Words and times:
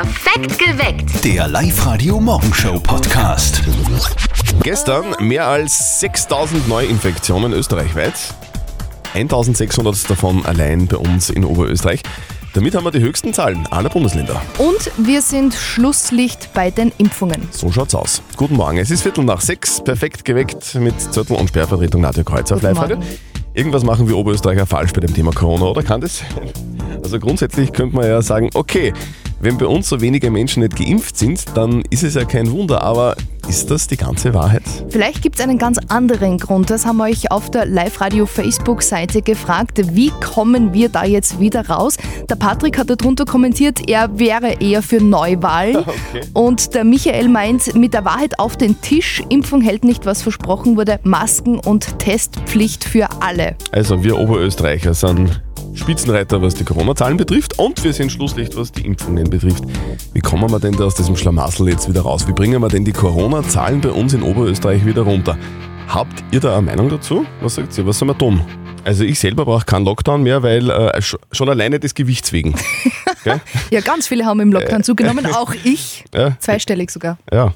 Perfekt 0.00 0.58
geweckt. 0.58 1.24
Der 1.26 1.46
Live-Radio-Morgenshow-Podcast. 1.46 3.60
Gestern 4.62 5.14
mehr 5.20 5.46
als 5.46 6.00
6000 6.00 6.66
Neuinfektionen 6.68 7.52
österreichweit. 7.52 8.14
1600 9.12 10.08
davon 10.08 10.46
allein 10.46 10.86
bei 10.86 10.96
uns 10.96 11.28
in 11.28 11.44
Oberösterreich. 11.44 12.00
Damit 12.54 12.74
haben 12.74 12.84
wir 12.84 12.92
die 12.92 13.00
höchsten 13.00 13.34
Zahlen 13.34 13.66
aller 13.66 13.90
Bundesländer. 13.90 14.40
Und 14.56 14.90
wir 14.96 15.20
sind 15.20 15.52
Schlusslicht 15.52 16.54
bei 16.54 16.70
den 16.70 16.92
Impfungen. 16.96 17.46
So 17.50 17.70
schaut's 17.70 17.94
aus. 17.94 18.22
Guten 18.36 18.56
Morgen. 18.56 18.78
Es 18.78 18.90
ist 18.90 19.02
Viertel 19.02 19.24
nach 19.24 19.42
sechs. 19.42 19.84
Perfekt 19.84 20.24
geweckt 20.24 20.76
mit 20.76 20.98
Zettel 20.98 21.36
und 21.36 21.48
Sperrvertretung 21.48 22.00
Nadja 22.00 22.22
Kreuzer 22.22 22.56
auf 22.56 22.62
live 22.62 22.78
Morgen. 22.78 23.04
Irgendwas 23.52 23.84
machen 23.84 24.08
wir 24.08 24.16
Oberösterreicher 24.16 24.64
falsch 24.64 24.94
bei 24.94 25.02
dem 25.02 25.12
Thema 25.12 25.32
Corona, 25.32 25.64
oder 25.64 25.82
kann 25.82 26.00
das 26.00 26.18
sein? 26.18 26.28
Also 27.02 27.18
grundsätzlich 27.18 27.72
könnte 27.72 27.96
man 27.96 28.06
ja 28.06 28.22
sagen, 28.22 28.48
okay, 28.54 28.92
wenn 29.40 29.56
bei 29.56 29.66
uns 29.66 29.88
so 29.88 30.00
wenige 30.00 30.30
Menschen 30.30 30.62
nicht 30.62 30.76
geimpft 30.76 31.16
sind, 31.16 31.44
dann 31.54 31.82
ist 31.90 32.02
es 32.02 32.14
ja 32.14 32.24
kein 32.24 32.50
Wunder, 32.50 32.82
aber 32.82 33.16
ist 33.48 33.70
das 33.70 33.88
die 33.88 33.96
ganze 33.96 34.34
Wahrheit? 34.34 34.62
Vielleicht 34.90 35.22
gibt 35.22 35.38
es 35.38 35.42
einen 35.42 35.58
ganz 35.58 35.78
anderen 35.88 36.38
Grund. 36.38 36.70
Das 36.70 36.86
haben 36.86 36.98
wir 36.98 37.04
euch 37.04 37.32
auf 37.32 37.50
der 37.50 37.66
Live-Radio-Facebook-Seite 37.66 39.22
gefragt. 39.22 39.80
Wie 39.96 40.12
kommen 40.20 40.72
wir 40.74 40.88
da 40.88 41.04
jetzt 41.04 41.40
wieder 41.40 41.66
raus? 41.68 41.96
Der 42.28 42.36
Patrick 42.36 42.78
hat 42.78 42.90
darunter 42.90 43.24
kommentiert, 43.24 43.88
er 43.88 44.18
wäre 44.18 44.60
eher 44.60 44.82
für 44.82 45.02
Neuwahlen. 45.02 45.78
Okay. 45.90 46.22
Und 46.34 46.74
der 46.74 46.84
Michael 46.84 47.28
meint, 47.28 47.74
mit 47.74 47.94
der 47.94 48.04
Wahrheit 48.04 48.38
auf 48.38 48.56
den 48.56 48.80
Tisch, 48.80 49.22
Impfung 49.28 49.60
hält 49.60 49.82
nicht, 49.84 50.06
was 50.06 50.22
versprochen 50.22 50.76
wurde, 50.76 51.00
Masken 51.02 51.58
und 51.58 51.98
Testpflicht 51.98 52.84
für 52.84 53.08
alle. 53.20 53.56
Also 53.72 54.02
wir 54.04 54.18
Oberösterreicher 54.18 54.94
sind 54.94 55.42
Spitzenreiter, 55.80 56.40
was 56.42 56.54
die 56.54 56.64
Corona-Zahlen 56.64 57.16
betrifft 57.16 57.58
und 57.58 57.82
wir 57.82 57.92
sind 57.92 58.12
Schlusslicht, 58.12 58.54
was 58.56 58.70
die 58.70 58.84
Impfungen 58.86 59.28
betrifft. 59.30 59.64
Wie 60.12 60.20
kommen 60.20 60.50
wir 60.50 60.60
denn 60.60 60.72
da 60.76 60.84
aus 60.84 60.94
diesem 60.94 61.16
Schlamassel 61.16 61.68
jetzt 61.70 61.88
wieder 61.88 62.02
raus? 62.02 62.28
Wie 62.28 62.32
bringen 62.32 62.60
wir 62.60 62.68
denn 62.68 62.84
die 62.84 62.92
Corona-Zahlen 62.92 63.80
bei 63.80 63.88
uns 63.90 64.12
in 64.12 64.22
Oberösterreich 64.22 64.84
wieder 64.84 65.02
runter? 65.02 65.38
Habt 65.88 66.22
ihr 66.32 66.40
da 66.40 66.52
eine 66.58 66.62
Meinung 66.66 66.88
dazu? 66.90 67.24
Was 67.40 67.54
sagt 67.54 67.76
ihr? 67.78 67.86
Was 67.86 67.98
soll 67.98 68.06
man 68.08 68.18
tun? 68.18 68.42
Also 68.84 69.04
ich 69.04 69.18
selber 69.18 69.44
brauche 69.44 69.64
keinen 69.64 69.84
Lockdown 69.86 70.22
mehr, 70.22 70.42
weil 70.42 70.68
äh, 70.70 70.98
sch- 70.98 71.18
schon 71.32 71.48
alleine 71.48 71.80
des 71.80 71.94
Gewichts 71.94 72.32
wegen. 72.32 72.54
Ja, 73.70 73.80
ganz 73.82 74.06
viele 74.08 74.24
haben 74.24 74.40
im 74.40 74.50
Lockdown 74.50 74.82
zugenommen, 74.82 75.26
auch 75.34 75.52
ich. 75.64 76.04
Ja, 76.14 76.38
Zweistellig 76.40 76.90
sogar. 76.90 77.18
ja. 77.32 77.52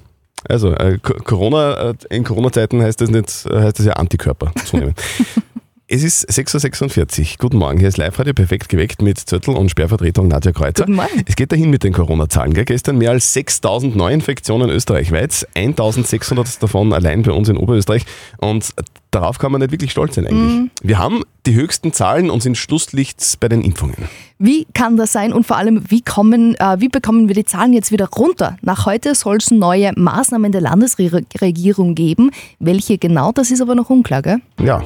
Also 0.46 0.72
äh, 0.74 0.98
Co- 1.02 1.14
Corona, 1.24 1.90
äh, 1.90 1.94
in 2.10 2.22
Corona-Zeiten 2.22 2.82
heißt 2.82 3.00
das 3.00 3.08
nicht, 3.08 3.46
äh, 3.46 3.62
heißt 3.62 3.78
das 3.78 3.86
ja 3.86 3.94
Antikörper 3.94 4.52
zunehmen. 4.66 4.94
Es 5.86 6.02
ist 6.02 6.26
6.46 6.30 7.20
Uhr. 7.20 7.26
Guten 7.38 7.58
Morgen, 7.58 7.78
hier 7.78 7.88
ist 7.88 7.98
Live-Radio 7.98 8.32
perfekt 8.32 8.70
geweckt 8.70 9.02
mit 9.02 9.18
Zettel 9.18 9.54
und 9.54 9.70
Sperrvertretung 9.70 10.28
Nadja 10.28 10.50
Kreuzer. 10.50 10.86
Guten 10.86 10.96
Morgen. 10.96 11.22
Es 11.26 11.36
geht 11.36 11.52
dahin 11.52 11.68
mit 11.68 11.84
den 11.84 11.92
Corona-Zahlen. 11.92 12.54
Gestern 12.54 12.96
mehr 12.96 13.10
als 13.10 13.36
6.000 13.36 13.94
Neuinfektionen 13.94 14.70
österreichweit, 14.70 15.46
1.600 15.54 16.58
davon 16.58 16.94
allein 16.94 17.22
bei 17.22 17.32
uns 17.32 17.50
in 17.50 17.58
Oberösterreich. 17.58 18.06
Und 18.38 18.70
darauf 19.10 19.38
kann 19.38 19.52
man 19.52 19.60
nicht 19.60 19.72
wirklich 19.72 19.90
stolz 19.90 20.14
sein 20.14 20.26
eigentlich. 20.26 20.70
Wir 20.82 20.98
haben 20.98 21.22
die 21.44 21.54
höchsten 21.54 21.92
Zahlen 21.92 22.30
und 22.30 22.42
sind 22.42 22.56
Schlusslicht 22.56 23.22
bei 23.40 23.50
den 23.50 23.60
Impfungen. 23.60 24.08
Wie 24.38 24.66
kann 24.72 24.96
das 24.96 25.12
sein 25.12 25.34
und 25.34 25.46
vor 25.46 25.58
allem, 25.58 25.84
wie, 25.90 26.00
kommen, 26.00 26.54
äh, 26.54 26.80
wie 26.80 26.88
bekommen 26.88 27.28
wir 27.28 27.34
die 27.34 27.44
Zahlen 27.44 27.74
jetzt 27.74 27.92
wieder 27.92 28.08
runter? 28.08 28.56
Nach 28.62 28.86
heute 28.86 29.14
soll 29.14 29.36
es 29.36 29.50
neue 29.50 29.92
Maßnahmen 29.94 30.50
der 30.50 30.62
Landesregierung 30.62 31.94
geben. 31.94 32.30
Welche 32.58 32.96
genau, 32.96 33.32
das 33.32 33.50
ist 33.50 33.60
aber 33.60 33.74
noch 33.74 33.90
unklar, 33.90 34.22
gell? 34.22 34.38
Ja, 34.62 34.82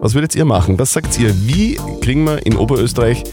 was 0.00 0.14
würdet 0.14 0.34
ihr 0.34 0.44
machen? 0.44 0.78
Was 0.78 0.92
sagt 0.92 1.18
ihr? 1.18 1.30
Wie 1.46 1.76
kriegen 2.00 2.24
wir 2.24 2.44
in 2.46 2.56
Oberösterreich 2.56 3.24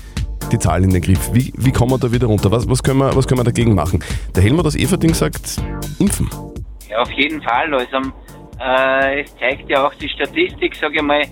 die 0.52 0.59
Zahlen 0.59 0.86
in 0.86 0.89
den 0.92 1.02
Griff? 1.02 1.31
Wie, 1.34 1.53
wie 1.58 1.72
kommen 1.72 1.92
wir 1.92 1.97
da 1.97 2.11
wieder 2.11 2.28
runter? 2.28 2.52
Was, 2.52 2.70
was, 2.70 2.81
können 2.81 3.00
wir, 3.00 3.16
was 3.16 3.28
können 3.28 3.39
wir 3.39 3.44
dagegen 3.44 3.75
machen? 3.75 4.03
Der 4.36 4.44
Helmut 4.44 4.66
aus 4.66 4.75
Everding 4.75 5.14
sagt, 5.14 5.62
impfen. 6.00 6.30
Ja, 6.89 7.02
auf 7.02 7.12
jeden 7.12 7.42
Fall. 7.42 7.73
Also, 7.73 8.12
äh, 8.59 9.22
es 9.22 9.36
zeigt 9.38 9.69
ja 9.69 9.86
auch 9.86 9.94
die 9.95 10.09
Statistik, 10.09 10.75
sage 10.75 10.97
ich 10.97 11.02
mal. 11.02 11.24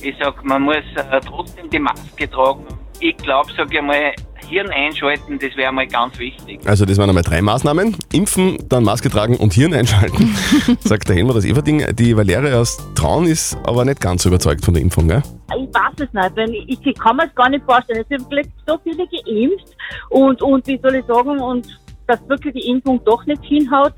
Ich 0.00 0.14
sag, 0.20 0.44
man 0.44 0.62
muss 0.62 0.76
äh, 0.76 1.20
trotzdem 1.26 1.68
die 1.70 1.78
Maske 1.78 2.30
tragen. 2.30 2.64
Ich 3.00 3.16
glaube, 3.16 3.50
sage 3.56 3.76
ich 3.76 3.82
mal, 3.82 4.12
Hirn 4.48 4.70
einschalten, 4.70 5.38
das 5.38 5.56
wäre 5.56 5.72
mal 5.72 5.86
ganz 5.86 6.18
wichtig. 6.18 6.60
Also 6.66 6.84
das 6.84 6.98
waren 6.98 7.08
einmal 7.08 7.22
drei 7.22 7.42
Maßnahmen. 7.42 7.96
Impfen, 8.12 8.58
dann 8.68 8.84
Maske 8.84 9.10
tragen 9.10 9.36
und 9.36 9.52
Hirn 9.52 9.74
einschalten, 9.74 10.34
sagt 10.80 11.08
der 11.08 11.16
Helmut 11.16 11.36
aus 11.36 11.44
Everding. 11.44 11.84
Die 11.94 12.16
Valeria 12.16 12.60
aus 12.60 12.78
Traun 12.94 13.26
ist 13.26 13.56
aber 13.64 13.84
nicht 13.84 14.00
ganz 14.00 14.22
so 14.22 14.30
überzeugt 14.30 14.64
von 14.64 14.74
der 14.74 14.82
Impfung, 14.82 15.08
gell? 15.08 15.22
Ich 15.48 15.74
weiß 15.74 15.94
es 15.96 16.12
nicht, 16.12 16.36
weil 16.36 16.54
ich, 16.54 16.86
ich 16.86 16.98
kann 16.98 17.16
mir 17.16 17.26
es 17.26 17.34
gar 17.34 17.48
nicht 17.48 17.64
vorstellen. 17.64 18.00
Es 18.00 18.08
sind 18.08 18.30
wirklich 18.30 18.52
so 18.66 18.78
viele 18.82 19.06
geimpft 19.06 19.76
und, 20.10 20.42
und 20.42 20.66
wie 20.66 20.78
soll 20.82 20.94
ich 20.94 21.04
sagen, 21.06 21.38
und 21.40 21.66
dass 22.06 22.26
wirklich 22.28 22.54
die 22.54 22.70
Impfung 22.70 23.00
doch 23.04 23.24
nicht 23.26 23.44
hinhaut. 23.44 23.94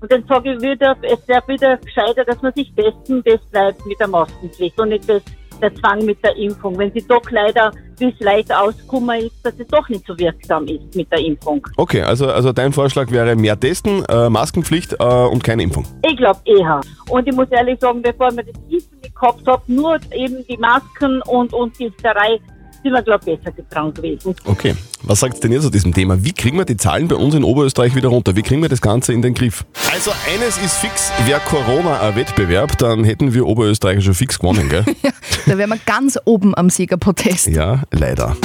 Und 0.00 0.10
dann 0.10 0.24
sage 0.26 0.54
ich 0.54 0.62
wieder, 0.62 0.96
es 1.02 1.28
wäre 1.28 1.42
wieder 1.46 1.76
gescheiter, 1.76 2.24
dass 2.24 2.40
man 2.40 2.52
sich 2.54 2.72
testen, 2.74 3.22
das 3.24 3.40
bleibt 3.50 3.84
mit 3.84 4.00
der 4.00 4.08
Maskenpflicht 4.08 4.80
und 4.80 4.88
nicht 4.88 5.08
das, 5.08 5.22
der 5.62 5.74
Zwang 5.74 6.04
mit 6.04 6.22
der 6.24 6.36
Impfung. 6.36 6.78
Wenn 6.78 6.92
sie 6.92 7.02
doch 7.06 7.22
leider 7.30 7.70
bis 7.98 8.18
leicht 8.20 8.52
auskommen 8.52 9.20
ist, 9.20 9.34
dass 9.44 9.54
es 9.58 9.66
doch 9.68 9.88
nicht 9.88 10.06
so 10.06 10.18
wirksam 10.18 10.66
ist 10.66 10.94
mit 10.94 11.10
der 11.12 11.20
Impfung. 11.20 11.66
Okay, 11.76 12.02
also, 12.02 12.28
also 12.28 12.52
dein 12.52 12.72
Vorschlag 12.72 13.10
wäre 13.10 13.36
mehr 13.36 13.58
testen, 13.58 14.04
äh, 14.06 14.30
Maskenpflicht 14.30 14.94
äh, 14.98 15.04
und 15.04 15.44
keine 15.44 15.62
Impfung. 15.62 15.84
Ich 16.08 16.16
glaube 16.16 16.40
eher. 16.44 16.80
Und 17.08 17.28
ich 17.28 17.34
muss 17.34 17.48
ehrlich 17.50 17.78
sagen, 17.80 18.02
bevor 18.02 18.30
wir 18.32 18.44
das 18.44 18.54
Impfen 18.68 19.00
gehabt 19.14 19.46
haben, 19.46 19.62
nur 19.74 19.98
eben 20.12 20.44
die 20.48 20.56
Masken 20.56 21.20
und, 21.22 21.52
und 21.52 21.78
die 21.78 21.84
Impferei, 21.84 22.40
sind 22.82 22.92
wir, 22.92 23.02
glaube 23.02 23.30
ich, 23.30 23.38
besser 23.38 23.52
getragen 23.52 23.94
gewesen. 23.94 24.34
Okay, 24.44 24.74
was 25.02 25.20
sagt 25.20 25.42
denn 25.44 25.52
ihr 25.52 25.60
zu 25.60 25.70
diesem 25.70 25.92
Thema? 25.92 26.22
Wie 26.24 26.32
kriegen 26.32 26.58
wir 26.58 26.64
die 26.64 26.76
Zahlen 26.76 27.08
bei 27.08 27.16
uns 27.16 27.34
in 27.34 27.44
Oberösterreich 27.44 27.94
wieder 27.94 28.08
runter? 28.08 28.36
Wie 28.36 28.42
kriegen 28.42 28.62
wir 28.62 28.68
das 28.68 28.80
Ganze 28.80 29.12
in 29.12 29.22
den 29.22 29.34
Griff? 29.34 29.64
Also 29.92 30.12
eines 30.32 30.56
ist 30.58 30.76
fix, 30.76 31.10
wäre 31.26 31.40
Corona 31.40 32.00
ein 32.00 32.16
Wettbewerb, 32.16 32.78
dann 32.78 33.04
hätten 33.04 33.34
wir 33.34 33.46
Oberösterreicher 33.46 34.00
schon 34.00 34.14
fix 34.14 34.38
gewonnen, 34.38 34.68
gell? 34.68 34.84
Da 35.46 35.56
wären 35.58 35.70
wir 35.70 35.78
ganz 35.86 36.18
oben 36.26 36.54
am 36.56 36.70
Siegerprotest. 36.70 37.46
ja, 37.48 37.82
leider. 37.90 38.36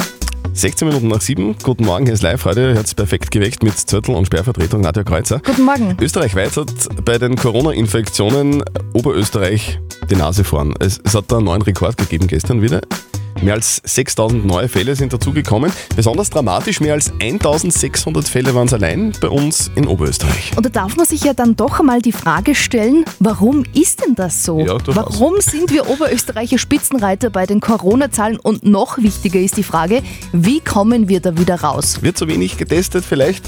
16 0.54 0.88
Minuten 0.88 1.08
nach 1.08 1.20
7, 1.20 1.56
guten 1.62 1.84
Morgen, 1.84 2.06
hier 2.06 2.14
ist 2.14 2.22
Live-Radio, 2.22 2.74
habt's 2.74 2.94
perfekt 2.94 3.30
geweckt 3.30 3.62
mit 3.62 3.76
Zettel 3.76 4.14
und 4.14 4.24
Sperrvertretung 4.24 4.80
Nadja 4.80 5.04
Kreuzer. 5.04 5.40
Guten 5.44 5.64
Morgen. 5.64 5.96
Österreichweit 6.00 6.56
hat 6.56 6.70
bei 7.04 7.18
den 7.18 7.36
Corona-Infektionen 7.36 8.64
Oberösterreich 8.94 9.78
die 10.08 10.16
Nase 10.16 10.44
vorn. 10.44 10.74
Es, 10.80 10.98
es 11.04 11.14
hat 11.14 11.30
da 11.30 11.36
einen 11.36 11.44
neuen 11.44 11.60
Rekord 11.60 11.98
gegeben 11.98 12.26
gestern 12.26 12.62
wieder. 12.62 12.80
Mehr 13.42 13.54
als 13.54 13.82
6000 13.84 14.46
neue 14.46 14.68
Fälle 14.68 14.96
sind 14.96 15.12
dazugekommen. 15.12 15.70
Besonders 15.94 16.30
dramatisch, 16.30 16.80
mehr 16.80 16.94
als 16.94 17.12
1600 17.20 18.26
Fälle 18.26 18.54
waren 18.54 18.66
es 18.66 18.72
allein 18.72 19.12
bei 19.20 19.28
uns 19.28 19.70
in 19.74 19.86
Oberösterreich. 19.86 20.52
Und 20.56 20.64
da 20.64 20.70
darf 20.70 20.96
man 20.96 21.06
sich 21.06 21.22
ja 21.22 21.34
dann 21.34 21.54
doch 21.54 21.78
einmal 21.80 22.00
die 22.00 22.12
Frage 22.12 22.54
stellen, 22.54 23.04
warum 23.18 23.64
ist 23.74 24.04
denn 24.04 24.14
das 24.14 24.42
so? 24.42 24.60
Ja, 24.60 24.78
warum 24.86 25.34
sind 25.40 25.70
wir 25.70 25.88
Oberösterreicher 25.88 26.58
Spitzenreiter 26.58 27.28
bei 27.30 27.46
den 27.46 27.60
Corona-Zahlen? 27.60 28.38
Und 28.38 28.64
noch 28.64 28.98
wichtiger 28.98 29.38
ist 29.38 29.56
die 29.58 29.62
Frage, 29.62 30.02
wie 30.32 30.60
kommen 30.60 31.08
wir 31.08 31.20
da 31.20 31.36
wieder 31.38 31.60
raus? 31.60 32.02
Wird 32.02 32.16
zu 32.16 32.28
wenig 32.28 32.56
getestet 32.56 33.04
vielleicht? 33.04 33.44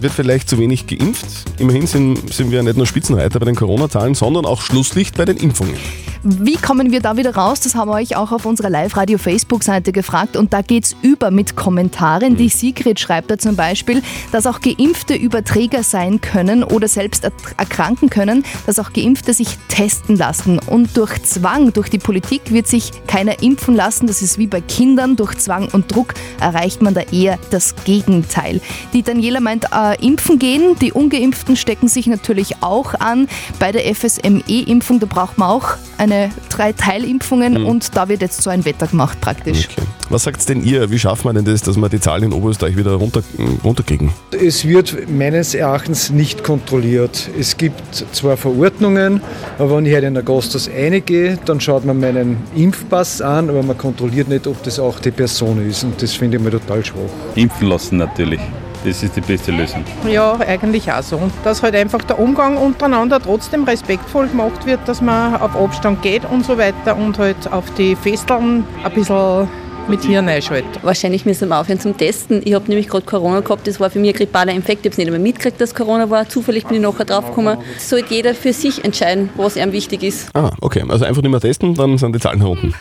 Wird 0.00 0.12
vielleicht 0.12 0.48
zu 0.48 0.58
wenig 0.58 0.86
geimpft? 0.86 1.26
Immerhin 1.58 1.86
sind, 1.86 2.32
sind 2.32 2.50
wir 2.50 2.62
nicht 2.62 2.76
nur 2.76 2.86
Spitzenreiter 2.86 3.38
bei 3.38 3.46
den 3.46 3.54
Corona-Zahlen, 3.54 4.14
sondern 4.14 4.44
auch 4.44 4.60
Schlusslicht 4.60 5.16
bei 5.16 5.24
den 5.24 5.36
Impfungen. 5.36 5.76
Wie 6.22 6.56
kommen 6.56 6.90
wir 6.90 7.00
da 7.00 7.16
wieder 7.16 7.34
raus? 7.34 7.60
Das 7.60 7.74
haben 7.74 7.90
wir 7.90 7.94
euch 7.94 8.14
auch 8.14 8.30
auf 8.30 8.44
unserer 8.44 8.68
Live-Radio-Facebook-Seite 8.68 9.90
gefragt 9.90 10.36
und 10.36 10.52
da 10.52 10.60
geht's 10.60 10.94
über 11.00 11.30
mit 11.30 11.56
Kommentaren. 11.56 12.36
Die 12.36 12.50
Sigrid 12.50 13.00
schreibt 13.00 13.30
da 13.30 13.38
zum 13.38 13.56
Beispiel, 13.56 14.02
dass 14.30 14.46
auch 14.46 14.60
Geimpfte 14.60 15.14
Überträger 15.14 15.82
sein 15.82 16.20
können 16.20 16.62
oder 16.62 16.88
selbst 16.88 17.24
er- 17.24 17.32
erkranken 17.56 18.10
können, 18.10 18.44
dass 18.66 18.78
auch 18.78 18.92
Geimpfte 18.92 19.32
sich 19.32 19.56
testen 19.68 20.14
lassen. 20.14 20.58
Und 20.58 20.94
durch 20.94 21.22
Zwang, 21.22 21.72
durch 21.72 21.88
die 21.88 21.98
Politik 21.98 22.52
wird 22.52 22.66
sich 22.66 22.90
keiner 23.06 23.42
impfen 23.42 23.74
lassen. 23.74 24.06
Das 24.06 24.20
ist 24.20 24.36
wie 24.36 24.46
bei 24.46 24.60
Kindern. 24.60 25.16
Durch 25.16 25.38
Zwang 25.38 25.68
und 25.72 25.94
Druck 25.94 26.12
erreicht 26.38 26.82
man 26.82 26.92
da 26.92 27.00
eher 27.00 27.38
das 27.50 27.74
Gegenteil. 27.84 28.60
Die 28.92 29.02
Daniela 29.02 29.40
meint, 29.40 29.68
äh, 29.72 29.96
impfen 30.04 30.38
gehen. 30.38 30.76
Die 30.82 30.92
Ungeimpften 30.92 31.56
stecken 31.56 31.88
sich 31.88 32.06
natürlich 32.08 32.62
auch 32.62 32.92
an. 32.92 33.26
Bei 33.58 33.72
der 33.72 33.86
FSME-Impfung, 33.94 35.00
da 35.00 35.06
braucht 35.06 35.38
man 35.38 35.48
auch 35.48 35.76
eine 36.10 36.30
drei 36.48 36.72
Teilimpfungen 36.72 37.64
und 37.64 37.96
da 37.96 38.08
wird 38.08 38.22
jetzt 38.22 38.42
so 38.42 38.50
ein 38.50 38.64
Wetter 38.64 38.86
gemacht 38.86 39.20
praktisch. 39.20 39.68
Okay. 39.70 39.86
Was 40.08 40.24
sagt 40.24 40.48
denn 40.48 40.64
ihr? 40.64 40.90
Wie 40.90 40.98
schaffen 40.98 41.26
wir 41.26 41.34
denn 41.34 41.44
das, 41.44 41.62
dass 41.62 41.76
wir 41.76 41.88
die 41.88 42.00
Zahlen 42.00 42.24
in 42.24 42.32
Oberösterreich 42.32 42.76
wieder 42.76 42.94
runter, 42.94 43.22
runterkriegen? 43.62 44.10
Es 44.32 44.66
wird 44.66 45.08
meines 45.08 45.54
Erachtens 45.54 46.10
nicht 46.10 46.42
kontrolliert. 46.42 47.30
Es 47.38 47.56
gibt 47.56 48.04
zwar 48.12 48.36
Verordnungen, 48.36 49.20
aber 49.58 49.76
wenn 49.76 49.86
ich 49.86 49.94
halt 49.94 50.04
in 50.04 50.14
der 50.14 50.24
Gasthaus 50.24 50.68
reingehe, 50.68 51.38
dann 51.44 51.60
schaut 51.60 51.84
man 51.84 52.00
meinen 52.00 52.38
Impfpass 52.56 53.22
an, 53.22 53.50
aber 53.50 53.62
man 53.62 53.78
kontrolliert 53.78 54.28
nicht, 54.28 54.46
ob 54.46 54.60
das 54.64 54.80
auch 54.80 54.98
die 54.98 55.12
Person 55.12 55.64
ist. 55.68 55.84
Und 55.84 56.02
das 56.02 56.14
finde 56.14 56.38
ich 56.38 56.42
mir 56.42 56.50
total 56.50 56.84
schwach. 56.84 56.98
Impfen 57.36 57.68
lassen 57.68 57.98
natürlich. 57.98 58.40
Das 58.84 59.02
ist 59.02 59.14
die 59.14 59.20
beste 59.20 59.52
Lösung. 59.52 59.84
Ja, 60.08 60.38
eigentlich 60.40 60.90
auch 60.90 61.02
so. 61.02 61.16
Und 61.16 61.32
dass 61.44 61.62
halt 61.62 61.74
einfach 61.74 62.02
der 62.02 62.18
Umgang 62.18 62.56
untereinander 62.56 63.20
trotzdem 63.20 63.64
respektvoll 63.64 64.28
gemacht 64.28 64.64
wird, 64.64 64.80
dass 64.86 65.02
man 65.02 65.36
auf 65.36 65.54
Abstand 65.54 66.00
geht 66.02 66.24
und 66.24 66.46
so 66.46 66.56
weiter 66.56 66.96
und 66.96 67.18
halt 67.18 67.52
auf 67.52 67.64
die 67.74 67.94
Festeln 67.94 68.64
ein 68.82 68.92
bisschen 68.92 69.48
mit 69.88 70.02
Hirn 70.04 70.28
einschalten. 70.28 70.68
Wahrscheinlich 70.82 71.26
müssen 71.26 71.48
wir 71.48 71.60
aufhören 71.60 71.80
zum 71.80 71.96
Testen. 71.96 72.40
Ich 72.44 72.54
habe 72.54 72.66
nämlich 72.68 72.88
gerade 72.88 73.04
Corona 73.04 73.40
gehabt, 73.40 73.66
das 73.66 73.80
war 73.80 73.90
für 73.90 73.98
mich 73.98 74.10
ein 74.10 74.16
grippaler 74.16 74.52
Infekt. 74.52 74.80
Ich 74.80 74.86
habe 74.86 74.92
es 74.92 74.98
nicht 74.98 75.08
einmal 75.08 75.20
mitgekriegt, 75.20 75.60
dass 75.60 75.74
Corona 75.74 76.08
war. 76.08 76.28
Zufällig 76.28 76.64
bin 76.66 76.76
ich 76.76 76.82
nachher 76.82 77.04
draufgekommen. 77.04 77.58
Sollte 77.78 78.14
jeder 78.14 78.34
für 78.34 78.52
sich 78.52 78.84
entscheiden, 78.84 79.30
was 79.36 79.56
ihm 79.56 79.72
wichtig 79.72 80.02
ist. 80.02 80.30
Ah, 80.34 80.50
okay. 80.60 80.84
Also 80.88 81.04
einfach 81.04 81.22
nicht 81.22 81.30
mehr 81.30 81.40
testen, 81.40 81.74
dann 81.74 81.98
sind 81.98 82.14
die 82.14 82.20
Zahlen 82.20 82.38
nach 82.38 82.48
unten. 82.48 82.74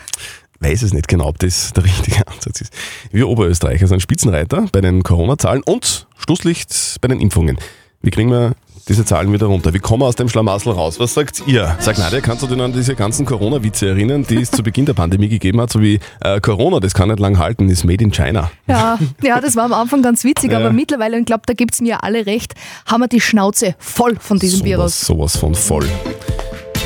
Weiß 0.61 0.81
es 0.83 0.93
nicht 0.93 1.07
genau, 1.07 1.27
ob 1.27 1.39
das 1.39 1.71
der 1.73 1.83
richtige 1.85 2.27
Ansatz 2.27 2.61
ist. 2.61 2.73
Wir 3.11 3.29
Oberösterreicher 3.29 3.87
sind 3.87 4.01
Spitzenreiter 4.01 4.65
bei 4.71 4.81
den 4.81 5.03
Corona-Zahlen 5.03 5.63
und 5.63 6.07
Schlusslicht 6.17 6.97
bei 7.01 7.07
den 7.07 7.19
Impfungen. 7.21 7.57
Wie 8.01 8.09
kriegen 8.11 8.29
wir 8.29 8.53
diese 8.89 9.05
Zahlen 9.05 9.31
wieder 9.31 9.45
runter? 9.45 9.73
Wie 9.73 9.79
kommen 9.79 10.01
wir 10.01 10.07
aus 10.07 10.15
dem 10.15 10.27
Schlamassel 10.29 10.73
raus? 10.73 10.99
Was 10.99 11.13
sagt 11.13 11.43
ihr? 11.45 11.77
Sag 11.79 11.97
Nadja, 11.97 12.21
kannst 12.21 12.43
du 12.43 12.47
dich 12.47 12.59
an 12.59 12.73
diese 12.73 12.95
ganzen 12.95 13.25
Corona-Witze 13.25 13.87
erinnern, 13.87 14.25
die 14.27 14.37
es 14.41 14.51
zu 14.51 14.63
Beginn 14.63 14.85
der 14.85 14.95
Pandemie 14.95 15.29
gegeben 15.29 15.61
hat? 15.61 15.71
So 15.71 15.79
wie 15.81 15.99
äh, 16.21 16.41
Corona, 16.41 16.79
das 16.79 16.93
kann 16.93 17.07
nicht 17.09 17.19
lang 17.19 17.37
halten, 17.37 17.69
ist 17.69 17.83
made 17.85 18.03
in 18.03 18.11
China. 18.11 18.49
Ja, 18.67 18.97
ja, 19.21 19.39
das 19.39 19.55
war 19.55 19.65
am 19.65 19.73
Anfang 19.73 20.01
ganz 20.01 20.23
witzig, 20.23 20.51
Ja. 20.51 20.57
aber 20.59 20.71
mittlerweile, 20.73 21.15
und 21.15 21.21
ich 21.21 21.25
glaube, 21.27 21.43
da 21.45 21.53
gibt 21.53 21.73
es 21.75 21.81
mir 21.81 22.03
alle 22.03 22.25
recht, 22.25 22.55
haben 22.85 23.01
wir 23.01 23.07
die 23.07 23.21
Schnauze 23.21 23.75
voll 23.79 24.17
von 24.19 24.39
diesem 24.39 24.65
Virus. 24.65 24.99
Sowas, 25.01 25.33
sowas 25.33 25.37
von 25.37 25.55
voll. 25.55 25.87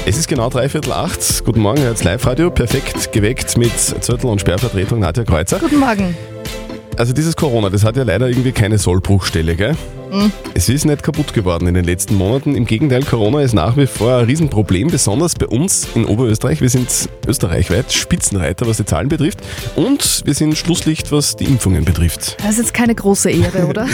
Es 0.05 0.17
ist 0.17 0.27
genau 0.27 0.50
dreiviertel 0.50 0.91
acht. 0.91 1.45
Guten 1.45 1.61
Morgen, 1.61 1.81
jetzt 1.81 2.03
Live-Radio. 2.03 2.51
Perfekt 2.51 3.13
geweckt 3.13 3.57
mit 3.57 3.71
Zettel- 3.79 4.29
und 4.29 4.41
Sperrvertretung 4.41 5.00
Nadja 5.00 5.23
Kreuzer. 5.23 5.59
Guten 5.59 5.79
Morgen. 5.79 6.15
Also 6.97 7.13
dieses 7.13 7.38
Corona, 7.38 7.69
das 7.69 7.85
hat 7.85 7.95
ja 7.95 8.03
leider 8.03 8.27
irgendwie 8.27 8.51
keine 8.51 8.77
Sollbruchstelle, 8.77 9.55
gell? 9.55 9.77
Es 10.53 10.67
ist 10.69 10.85
nicht 10.85 11.01
kaputt 11.01 11.33
geworden 11.33 11.67
in 11.67 11.73
den 11.73 11.85
letzten 11.85 12.15
Monaten. 12.15 12.53
Im 12.53 12.65
Gegenteil, 12.65 13.03
Corona 13.03 13.41
ist 13.41 13.53
nach 13.53 13.77
wie 13.77 13.88
vor 13.88 14.17
ein 14.17 14.25
Riesenproblem, 14.25 14.89
besonders 14.89 15.35
bei 15.35 15.47
uns 15.47 15.88
in 15.95 16.05
Oberösterreich. 16.05 16.59
Wir 16.61 16.69
sind 16.69 17.09
österreichweit 17.25 17.91
Spitzenreiter, 17.91 18.67
was 18.67 18.77
die 18.77 18.85
Zahlen 18.85 19.07
betrifft. 19.07 19.39
Und 19.75 20.21
wir 20.25 20.33
sind 20.35 20.55
Schlusslicht, 20.57 21.11
was 21.13 21.35
die 21.38 21.45
Impfungen 21.45 21.85
betrifft. 21.85 22.38
Das 22.39 22.51
ist 22.51 22.57
jetzt 22.57 22.73
keine 22.73 22.94
große 22.94 23.31
Ehre, 23.31 23.65
oder? 23.69 23.88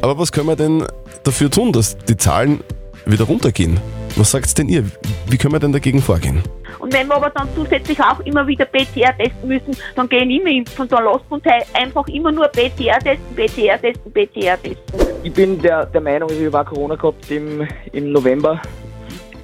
Aber 0.00 0.16
was 0.16 0.30
können 0.32 0.46
wir 0.46 0.56
denn 0.56 0.84
dafür 1.24 1.50
tun, 1.50 1.72
dass 1.72 1.98
die 2.08 2.16
Zahlen 2.16 2.60
wieder 3.04 3.24
runtergehen? 3.24 3.80
Was 4.16 4.30
sagt 4.30 4.58
denn 4.58 4.68
ihr? 4.68 4.84
Wie 5.28 5.36
können 5.36 5.52
wir 5.52 5.60
denn 5.60 5.72
dagegen 5.72 6.00
vorgehen? 6.00 6.42
Und 6.78 6.92
wenn 6.92 7.06
wir 7.08 7.16
aber 7.16 7.30
dann 7.30 7.48
zusätzlich 7.54 8.00
auch 8.00 8.20
immer 8.20 8.46
wieder 8.46 8.64
PCR 8.64 9.16
testen 9.16 9.48
müssen, 9.48 9.76
dann 9.94 10.08
gehen 10.08 10.30
immer 10.30 10.50
impfen. 10.50 10.88
Dann 10.88 11.04
lasst 11.04 11.24
uns 11.28 11.44
halt 11.44 11.66
einfach 11.74 12.06
immer 12.08 12.32
nur 12.32 12.48
PCR 12.48 12.98
testen, 12.98 13.36
PCR 13.36 13.80
testen, 13.80 14.12
PCR 14.12 14.60
testen. 14.62 15.08
Ich 15.22 15.32
bin 15.32 15.60
der, 15.60 15.86
der 15.86 16.00
Meinung, 16.00 16.30
ich 16.30 16.46
habe 16.46 16.60
auch 16.60 16.66
Corona 16.66 16.94
gehabt 16.94 17.30
im, 17.30 17.66
im 17.92 18.12
November 18.12 18.60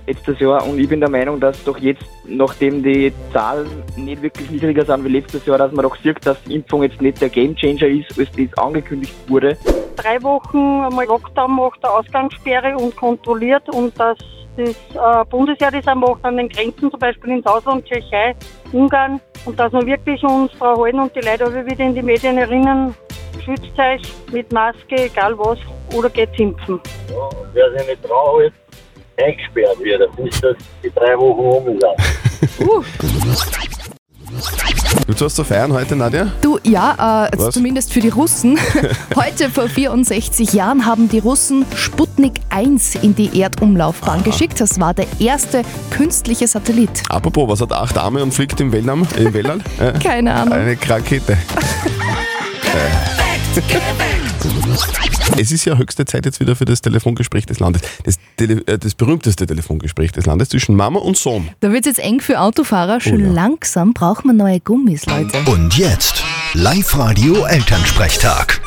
letztes 0.06 0.38
Jahr 0.38 0.66
und 0.66 0.78
ich 0.78 0.88
bin 0.88 1.00
der 1.00 1.11
Meinung, 1.11 1.40
dass 1.40 1.62
doch 1.64 1.78
jetzt, 1.78 2.05
nachdem 2.26 2.82
die 2.82 3.12
Zahlen 3.32 3.66
nicht 3.96 4.22
wirklich 4.22 4.50
niedriger 4.50 4.84
sind 4.84 5.05
wie 5.05 5.08
letztes 5.08 5.44
Jahr, 5.46 5.58
dass 5.58 5.72
man 5.72 5.82
doch 5.82 5.96
sieht, 5.96 6.25
dass 6.26 6.43
die 6.44 6.56
Impfung 6.56 6.82
jetzt 6.82 7.00
nicht 7.00 7.20
der 7.20 7.28
Gamechanger 7.28 7.87
ist, 7.87 8.19
als 8.19 8.28
das 8.32 8.58
angekündigt 8.58 9.14
wurde. 9.28 9.56
drei 9.96 10.22
Wochen 10.22 10.58
einmal 10.58 11.06
Lockdown 11.06 11.56
macht, 11.56 11.84
Ausgangssperre 11.84 12.76
und 12.76 12.94
kontrolliert 12.96 13.69
und 13.70 13.99
dass 13.99 14.19
das 14.56 14.71
äh, 14.71 15.25
Bundesheer 15.31 15.71
das 15.71 15.87
auch 15.87 15.95
macht 15.95 16.25
an 16.25 16.37
den 16.37 16.49
Grenzen, 16.49 16.91
zum 16.91 17.01
Beispiel 17.01 17.33
ins 17.33 17.47
Ausland, 17.47 17.85
Tschechei, 17.87 18.35
Ungarn 18.73 19.21
und 19.45 19.59
dass 19.59 19.73
wir 19.73 19.87
wirklich 19.87 20.23
uns 20.23 20.53
daran 20.59 20.81
halten 20.81 21.01
und 21.01 21.17
die 21.17 21.21
Leute 21.21 21.45
alle 21.45 21.67
wieder 21.67 21.85
in 21.85 21.95
die 21.95 22.03
Medien 22.03 22.39
erinnern, 22.39 22.95
schützt 23.45 23.79
euch 23.79 24.03
mit 24.33 24.51
Maske, 24.53 24.97
egal 24.97 25.39
was, 25.39 25.59
oder 25.95 26.09
geht's 26.11 26.39
impfen. 26.39 26.81
wer 27.53 27.71
sich 27.73 27.89
nicht 27.89 28.09
dran 28.09 28.41
hält, 28.41 28.53
eingesperrt 29.21 29.79
wird, 29.81 30.17
bis 30.17 30.41
das 30.41 30.57
die 30.83 30.91
drei 30.91 31.19
Wochen 31.19 31.41
um 31.41 31.65
sind. 31.65 31.85
du 35.07 35.25
was 35.25 35.35
zu 35.35 35.45
feiern 35.45 35.73
heute, 35.73 35.97
Nadja? 35.97 36.33
Du, 36.41 36.59
ja, 36.63 37.29
äh, 37.33 37.51
zumindest 37.51 37.93
für 37.93 38.01
die 38.01 38.09
Russen. 38.09 38.59
Heute 39.17 39.51
vor 39.51 39.69
64 39.69 40.53
Jahren 40.53 40.87
haben 40.87 41.09
die 41.09 41.19
Russen 41.19 41.65
Sputnik 41.75 42.41
1 42.51 42.97
in 42.97 43.15
die 43.15 43.41
Erdumlaufbahn 43.41 44.23
geschickt. 44.25 44.61
Das 44.61 44.81
war 44.81 44.95
der 44.95 45.07
erste 45.19 45.63
künstliche 45.91 46.47
Satellit. 46.49 47.03
Apropos, 47.09 47.49
was 47.49 47.61
hat 47.61 47.73
acht 47.73 47.97
Arme 47.99 48.23
und 48.23 48.33
fliegt 48.33 48.61
im 48.61 48.73
Weltraum? 48.73 49.07
Im 49.17 49.33
Weltall? 49.33 49.61
Äh, 49.79 49.93
Keine 49.99 50.33
Ahnung. 50.33 50.55
Eine 50.55 50.77
Rakete. 50.89 51.37
Es 55.37 55.51
ist 55.51 55.65
ja 55.65 55.77
höchste 55.77 56.05
Zeit 56.05 56.27
jetzt 56.27 56.41
wieder 56.41 56.55
für 56.55 56.65
das 56.65 56.81
Telefongespräch 56.81 57.47
des 57.47 57.61
Landes. 57.61 57.83
Das, 58.05 58.19
Tele 58.37 58.63
äh, 58.67 58.79
das 58.79 58.95
berühmteste 58.95 59.47
Telefongespräch 59.47 60.13
des 60.13 60.27
Landes 60.27 60.49
zwischen 60.49 60.75
Mama 60.77 61.01
und 61.01 61.17
Sohn. 61.17 61.51
Da 61.61 61.71
wird 61.73 61.87
es 61.87 61.97
jetzt 61.97 62.07
eng 62.07 62.21
für 62.21 62.41
Autofahrer. 62.41 63.01
Schon 63.01 63.23
Oh 63.23 63.27
ja. 63.27 63.33
langsam 63.33 63.93
braucht 63.95 64.25
man 64.25 64.37
neue 64.37 64.61
Gummis, 64.61 65.07
Leute. 65.07 65.39
Und 65.51 65.77
jetzt 65.77 66.23
Live-Radio 66.55 67.45
Elternsprechtag. 67.47 68.61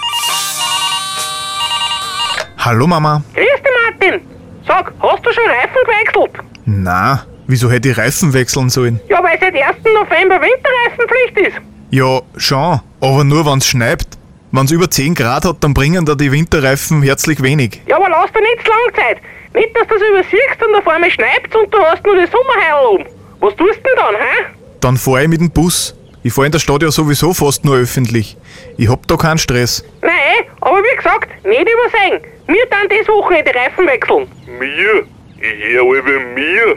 Hallo 2.59 2.87
Mama. 2.87 3.23
Grüß 3.33 3.43
dich, 3.43 4.01
Martin. 4.09 4.21
Sag, 4.67 4.91
hast 4.99 5.25
du 5.25 5.31
schon 5.31 5.43
Reifen 5.45 5.77
gewechselt? 5.85 6.45
Na, 6.65 7.23
wieso 7.47 7.69
hätte 7.71 7.89
ich 7.89 7.97
Reifen 7.97 8.33
wechseln 8.33 8.69
sollen? 8.69 8.99
Ja, 9.09 9.23
weil 9.23 9.39
seit 9.39 9.55
1. 9.55 9.77
November 9.85 10.35
Winterreifenpflicht 10.41 11.47
ist. 11.55 11.61
Ja, 11.91 12.19
schon, 12.35 12.81
aber 12.99 13.23
nur 13.23 13.45
wenn's 13.45 13.65
schneit. 13.65 14.05
Wenn's 14.51 14.71
über 14.71 14.89
10 14.89 15.13
Grad 15.13 15.43
hat, 15.43 15.57
dann 15.59 15.73
bringen 15.73 16.05
da 16.05 16.15
die 16.15 16.31
Winterreifen 16.31 17.03
herzlich 17.03 17.41
wenig. 17.43 17.81
Ja, 17.87 17.97
aber 17.97 18.09
lass 18.09 18.31
dir 18.31 18.39
nicht 18.41 18.63
zu 18.63 18.69
lange 18.69 18.93
Zeit. 18.95 19.17
Nicht, 19.53 19.75
dass 19.75 19.87
du 19.87 19.95
das 19.95 20.07
übersiehst 20.09 20.65
und 20.65 20.75
auf 20.75 20.87
einmal 20.87 21.11
schneit's 21.11 21.53
und 21.53 21.73
du 21.73 21.77
hast 21.79 22.05
nur 22.05 22.15
die 22.15 22.27
Sommerheil 22.27 22.97
um. 22.97 23.05
Was 23.39 23.55
tust 23.57 23.79
du 23.79 23.83
denn 23.83 23.95
dann, 23.97 24.15
hä? 24.15 24.45
Dann 24.79 24.97
fahr 24.97 25.21
ich 25.21 25.27
mit 25.27 25.41
dem 25.41 25.51
Bus. 25.51 25.95
Ich 26.23 26.33
fahr 26.33 26.45
in 26.45 26.51
der 26.51 26.59
Stadt 26.59 26.81
ja 26.81 26.91
sowieso 26.91 27.33
fast 27.33 27.65
nur 27.65 27.75
öffentlich. 27.77 28.37
Ich 28.77 28.89
hab 28.89 29.05
da 29.07 29.17
keinen 29.17 29.37
Stress. 29.37 29.83
Nein, 30.01 30.45
aber 30.61 30.77
wie 30.77 30.95
gesagt, 30.95 31.29
nicht 31.45 31.61
übersehen. 31.61 32.21
Wir 32.47 32.65
dann 32.69 32.87
das 32.87 33.07
Wochenende 33.09 33.51
die 33.51 33.57
Reifen 33.57 33.85
wechseln. 33.85 34.27
Mir? 34.59 35.05
Ich 35.39 35.73
höre 35.73 35.83
alle 35.83 36.19
mir. 36.33 36.75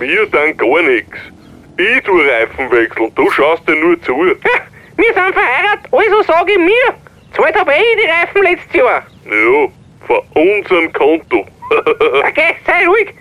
Mir 0.00 0.26
dann 0.26 0.56
gar 0.56 0.82
nix. 0.82 1.08
Ich 1.76 2.02
tu 2.02 2.18
Reifen 2.18 2.70
wechseln, 2.72 3.12
du 3.14 3.30
schaust 3.30 3.68
dir 3.68 3.76
nur 3.76 4.00
zu. 4.02 4.12
Wir 4.98 5.14
sind 5.14 5.32
verheiratet, 5.32 5.86
also 5.92 6.22
sage 6.26 6.52
ich 6.52 6.58
mir. 6.58 6.94
Zahlt 7.36 7.54
hab 7.54 7.68
eh 7.68 7.82
die 8.02 8.10
Reifen 8.10 8.42
letztes 8.42 8.74
Jahr. 8.74 9.02
Ja, 9.24 9.68
von 10.06 10.20
unserem 10.34 10.92
Konto. 10.92 11.46
Okay, 12.28 12.56
sei 12.66 12.86
ruhig. 12.86 13.14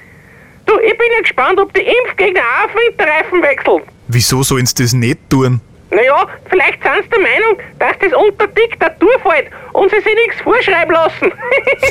Du, 0.66 0.74
ich 0.80 0.98
bin 0.98 1.08
ja 1.14 1.22
gespannt, 1.22 1.60
ob 1.60 1.74
die 1.74 1.82
Impfgegner 1.82 2.40
auch 2.40 2.66
auf 2.66 2.76
Winterreifen 2.76 3.42
wechseln. 3.44 3.84
Wieso 4.08 4.42
sollen 4.42 4.66
sie 4.66 4.76
das 4.76 4.94
nicht 4.94 5.30
tun? 5.30 5.62
Naja, 5.92 6.28
vielleicht 6.50 6.82
sind 6.82 7.04
sie 7.04 7.10
der 7.10 7.20
Meinung, 7.20 7.58
dass 7.78 7.98
das 8.00 8.14
unter 8.14 8.48
Diktatur 8.48 9.12
fällt 9.22 9.52
und 9.74 9.90
sie 9.92 9.98
sich 9.98 10.16
nichts 10.26 10.42
vorschreiben 10.42 10.94
lassen. 10.94 11.32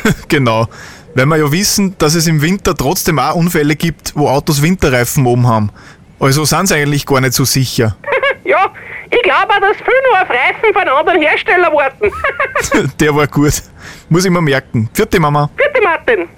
genau. 0.28 0.66
Weil 1.14 1.26
wir 1.26 1.36
ja 1.36 1.52
wissen, 1.52 1.94
dass 1.98 2.14
es 2.14 2.26
im 2.26 2.42
Winter 2.42 2.74
trotzdem 2.74 3.18
auch 3.18 3.34
Unfälle 3.34 3.76
gibt, 3.76 4.12
wo 4.16 4.28
Autos 4.28 4.62
Winterreifen 4.62 5.26
oben 5.26 5.46
haben. 5.46 5.70
Also 6.18 6.44
sind 6.44 6.66
sie 6.66 6.74
eigentlich 6.74 7.06
gar 7.06 7.20
nicht 7.20 7.34
so 7.34 7.44
sicher. 7.44 7.96
ja, 8.44 8.72
ich 9.10 9.22
glaube 9.22 9.52
auch, 9.52 9.60
dass 9.60 9.76
viele 9.76 10.02
nur 10.10 10.22
auf 10.22 10.30
Reifen 10.30 10.72
von 10.72 10.88
anderen 10.88 11.20
Herstellern 11.20 11.72
warten. 11.72 12.10
Der 13.00 13.14
war 13.14 13.26
gut. 13.26 13.62
Muss 14.08 14.24
ich 14.24 14.30
mir 14.30 14.40
merken. 14.40 14.88
Vierte 14.92 15.20
Mama. 15.20 15.50
Bitte, 15.56 15.82
Martin. 15.82 16.28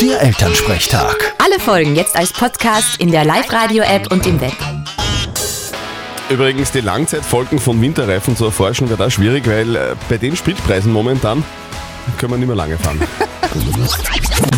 Der 0.00 0.22
Elternsprechtag. 0.22 1.34
Alle 1.38 1.60
Folgen 1.60 1.94
jetzt 1.94 2.16
als 2.16 2.32
Podcast 2.32 3.00
in 3.00 3.12
der 3.12 3.24
Live-Radio-App 3.24 4.10
und 4.10 4.26
im 4.26 4.40
Web. 4.40 4.52
Übrigens, 6.28 6.70
die 6.72 6.80
Langzeitfolgen 6.80 7.58
von 7.58 7.80
Winterreifen 7.80 8.36
zu 8.36 8.46
erforschen, 8.46 8.88
wird 8.88 9.02
auch 9.02 9.10
schwierig, 9.10 9.46
weil 9.48 9.74
äh, 9.74 9.94
bei 10.08 10.16
den 10.16 10.36
Spritpreisen 10.36 10.92
momentan 10.92 11.44
können 12.18 12.32
wir 12.32 12.38
nicht 12.38 12.46
mehr 12.46 12.56
lange 12.56 12.78
fahren. 12.78 13.00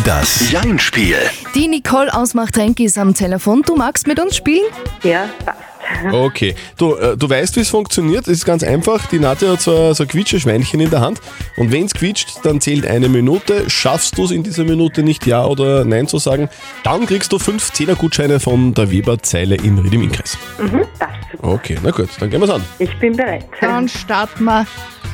Das 0.05 0.51
Jein-Spiel. 0.51 1.17
Die 1.55 1.67
Nicole 1.67 2.13
aus 2.13 2.35
Machtrenk 2.35 2.79
ist 2.79 2.97
am 2.97 3.13
Telefon. 3.15 3.63
Du 3.63 3.75
magst 3.75 4.05
mit 4.05 4.19
uns 4.19 4.35
spielen? 4.35 4.63
Ja, 5.01 5.27
passt. 5.45 5.72
Okay. 6.11 6.55
Du, 6.77 6.95
äh, 6.95 7.15
du 7.17 7.29
weißt, 7.29 7.55
wie 7.55 7.61
es 7.61 7.69
funktioniert. 7.69 8.27
Es 8.27 8.39
ist 8.39 8.45
ganz 8.45 8.63
einfach. 8.63 9.05
Die 9.07 9.19
Nadja 9.19 9.51
hat 9.51 9.61
so, 9.61 9.89
ein- 9.89 9.93
so 9.93 10.03
ein 10.03 10.07
Quietscheschweinchen 10.09 10.79
in 10.79 10.89
der 10.89 11.01
Hand. 11.01 11.19
Und 11.57 11.71
wenn 11.71 11.85
es 11.85 11.93
quietscht, 11.93 12.39
dann 12.43 12.59
zählt 12.61 12.85
eine 12.87 13.09
Minute. 13.09 13.69
Schaffst 13.69 14.17
du 14.17 14.25
es 14.25 14.31
in 14.31 14.43
dieser 14.43 14.63
Minute 14.63 15.03
nicht 15.03 15.25
Ja 15.25 15.45
oder 15.45 15.85
Nein 15.85 16.07
zu 16.07 16.17
sagen, 16.17 16.49
dann 16.83 17.05
kriegst 17.05 17.31
du 17.31 17.39
fünf 17.39 17.71
Zehner-Gutscheine 17.73 18.39
von 18.39 18.73
der 18.73 18.89
Weber-Zeile 18.91 19.55
im 19.55 19.77
Ried 19.79 19.93
im 19.93 20.03
Innkreis. 20.03 20.37
Mhm, 20.59 20.81
passt. 20.99 21.13
Okay, 21.41 21.77
na 21.83 21.91
gut, 21.91 22.09
dann 22.19 22.29
gehen 22.29 22.39
wir's 22.41 22.49
an. 22.49 22.63
Ich 22.79 22.95
bin 22.99 23.15
bereit. 23.15 23.45
Dann 23.61 23.87
starten 23.89 24.43
wir 24.45 24.65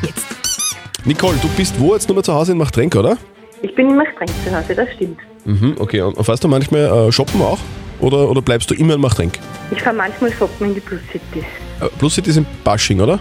jetzt. 0.01 0.25
Nicole, 1.05 1.37
du 1.41 1.47
bist 1.49 1.79
wo 1.79 1.93
jetzt 1.93 2.07
nochmal 2.09 2.23
zu 2.23 2.33
Hause 2.33 2.51
in 2.51 2.57
Machtrenk, 2.57 2.95
oder? 2.95 3.17
Ich 3.61 3.73
bin 3.75 3.89
immer 3.89 4.03
streng 4.13 4.27
zu 4.45 4.55
Hause, 4.55 4.75
das 4.75 4.87
stimmt. 4.95 5.19
Mhm, 5.45 5.75
okay. 5.79 6.01
Und 6.01 6.23
fährst 6.23 6.43
du 6.43 6.47
manchmal 6.47 7.07
äh, 7.07 7.11
shoppen 7.11 7.41
auch? 7.41 7.57
Oder, 7.99 8.29
oder 8.29 8.41
bleibst 8.41 8.69
du 8.71 8.75
immer 8.75 8.95
in 8.95 9.01
Machtrenk? 9.01 9.39
Ich 9.71 9.81
fahre 9.81 9.95
manchmal 9.95 10.31
shoppen 10.31 10.67
in 10.67 10.75
die 10.75 10.79
Plus 10.79 11.01
City. 11.11 11.45
Äh, 11.81 11.87
Plus 11.97 12.15
City 12.15 12.29
ist 12.29 12.37
in 12.37 12.45
Bashing, 12.63 13.01
oder? 13.01 13.19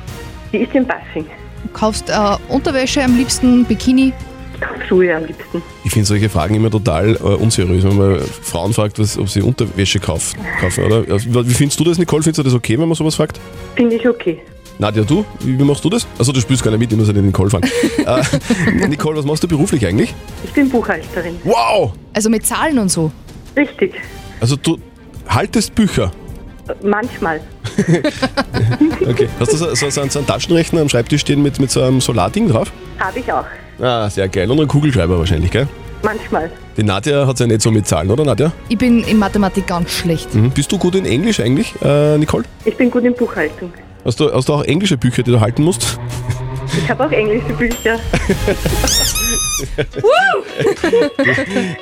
Die 0.52 0.58
ist 0.58 0.74
in 0.74 0.86
Bassing. 0.86 1.26
Du 1.62 1.68
kaufst 1.72 2.08
äh, 2.08 2.36
Unterwäsche, 2.48 3.02
am 3.02 3.16
liebsten 3.16 3.64
Bikini. 3.64 4.12
Ich 4.54 4.60
kaufe 4.60 4.86
Schuhe 4.88 5.14
am 5.14 5.24
liebsten. 5.24 5.62
Ich 5.84 5.92
finde 5.92 6.06
solche 6.06 6.28
Fragen 6.28 6.54
immer 6.54 6.70
total 6.70 7.14
äh, 7.14 7.18
unseriös, 7.18 7.84
wenn 7.84 7.96
man 7.96 8.20
Frauen 8.20 8.72
fragt, 8.72 8.98
was, 8.98 9.18
ob 9.18 9.28
sie 9.28 9.42
Unterwäsche 9.42 10.00
kauf, 10.00 10.32
kaufen. 10.60 10.84
Oder? 10.84 11.06
Wie 11.06 11.54
findest 11.54 11.78
du 11.78 11.84
das, 11.84 11.98
Nicole? 11.98 12.22
Findest 12.22 12.38
du 12.38 12.42
das 12.42 12.54
okay, 12.54 12.78
wenn 12.78 12.88
man 12.88 12.94
sowas 12.94 13.14
fragt? 13.14 13.38
Finde 13.76 13.96
ich 13.96 14.08
okay. 14.08 14.40
Nadja, 14.80 15.02
du? 15.02 15.24
Wie, 15.40 15.58
wie 15.58 15.64
machst 15.64 15.84
du 15.84 15.90
das? 15.90 16.06
Also 16.18 16.30
du 16.32 16.40
spielst 16.40 16.62
gar 16.62 16.70
nicht 16.70 16.80
mit, 16.80 16.92
ich 16.92 16.98
muss 16.98 17.08
ja 17.08 17.12
den 17.12 17.26
Nicole 17.26 17.50
fragen. 17.50 17.68
äh, 18.06 18.88
Nicole, 18.88 19.16
was 19.16 19.24
machst 19.24 19.42
du 19.42 19.48
beruflich 19.48 19.84
eigentlich? 19.84 20.14
Ich 20.44 20.52
bin 20.52 20.68
Buchhalterin. 20.68 21.36
Wow! 21.44 21.92
Also 22.12 22.30
mit 22.30 22.46
Zahlen 22.46 22.78
und 22.78 22.88
so. 22.88 23.10
Richtig. 23.56 23.94
Also 24.40 24.56
du 24.56 24.78
haltest 25.28 25.74
Bücher. 25.74 26.10
Manchmal. 26.82 27.40
Okay. 29.08 29.28
Hast 29.38 29.52
du 29.52 29.56
so, 29.56 29.74
so, 29.74 29.88
so, 29.88 30.00
einen, 30.00 30.10
so 30.10 30.18
einen 30.18 30.26
Taschenrechner 30.26 30.80
am 30.80 30.88
Schreibtisch 30.88 31.22
stehen 31.22 31.42
mit, 31.42 31.58
mit 31.60 31.70
so 31.70 31.80
einem 31.82 32.00
Solarding 32.00 32.48
drauf? 32.48 32.70
Habe 32.98 33.18
ich 33.20 33.32
auch. 33.32 33.44
Ah, 33.80 34.10
sehr 34.10 34.28
geil. 34.28 34.50
Und 34.50 34.58
einen 34.58 34.68
Kugelschreiber 34.68 35.18
wahrscheinlich, 35.18 35.50
gell? 35.50 35.68
Manchmal. 36.02 36.50
Die 36.76 36.82
Nadja 36.82 37.26
hat 37.26 37.40
ja 37.40 37.46
nicht 37.46 37.62
so 37.62 37.70
mit 37.70 37.86
Zahlen, 37.86 38.10
oder 38.10 38.24
Nadja? 38.24 38.52
Ich 38.68 38.76
bin 38.76 39.02
in 39.04 39.18
Mathematik 39.18 39.66
ganz 39.66 39.90
schlecht. 39.90 40.34
Mhm. 40.34 40.50
Bist 40.50 40.70
du 40.70 40.78
gut 40.78 40.94
in 40.94 41.06
Englisch 41.06 41.40
eigentlich, 41.40 41.74
äh, 41.82 42.18
Nicole? 42.18 42.44
Ich 42.64 42.76
bin 42.76 42.90
gut 42.90 43.04
in 43.04 43.14
Buchhaltung. 43.14 43.72
Hast 44.04 44.20
du, 44.20 44.32
hast 44.32 44.48
du 44.48 44.54
auch 44.54 44.64
englische 44.64 44.96
Bücher, 44.96 45.22
die 45.22 45.30
du 45.30 45.40
halten 45.40 45.62
musst? 45.62 45.98
Ich 46.76 46.90
habe 46.90 47.06
auch 47.06 47.10
englische 47.10 47.52
Bücher. 47.54 47.98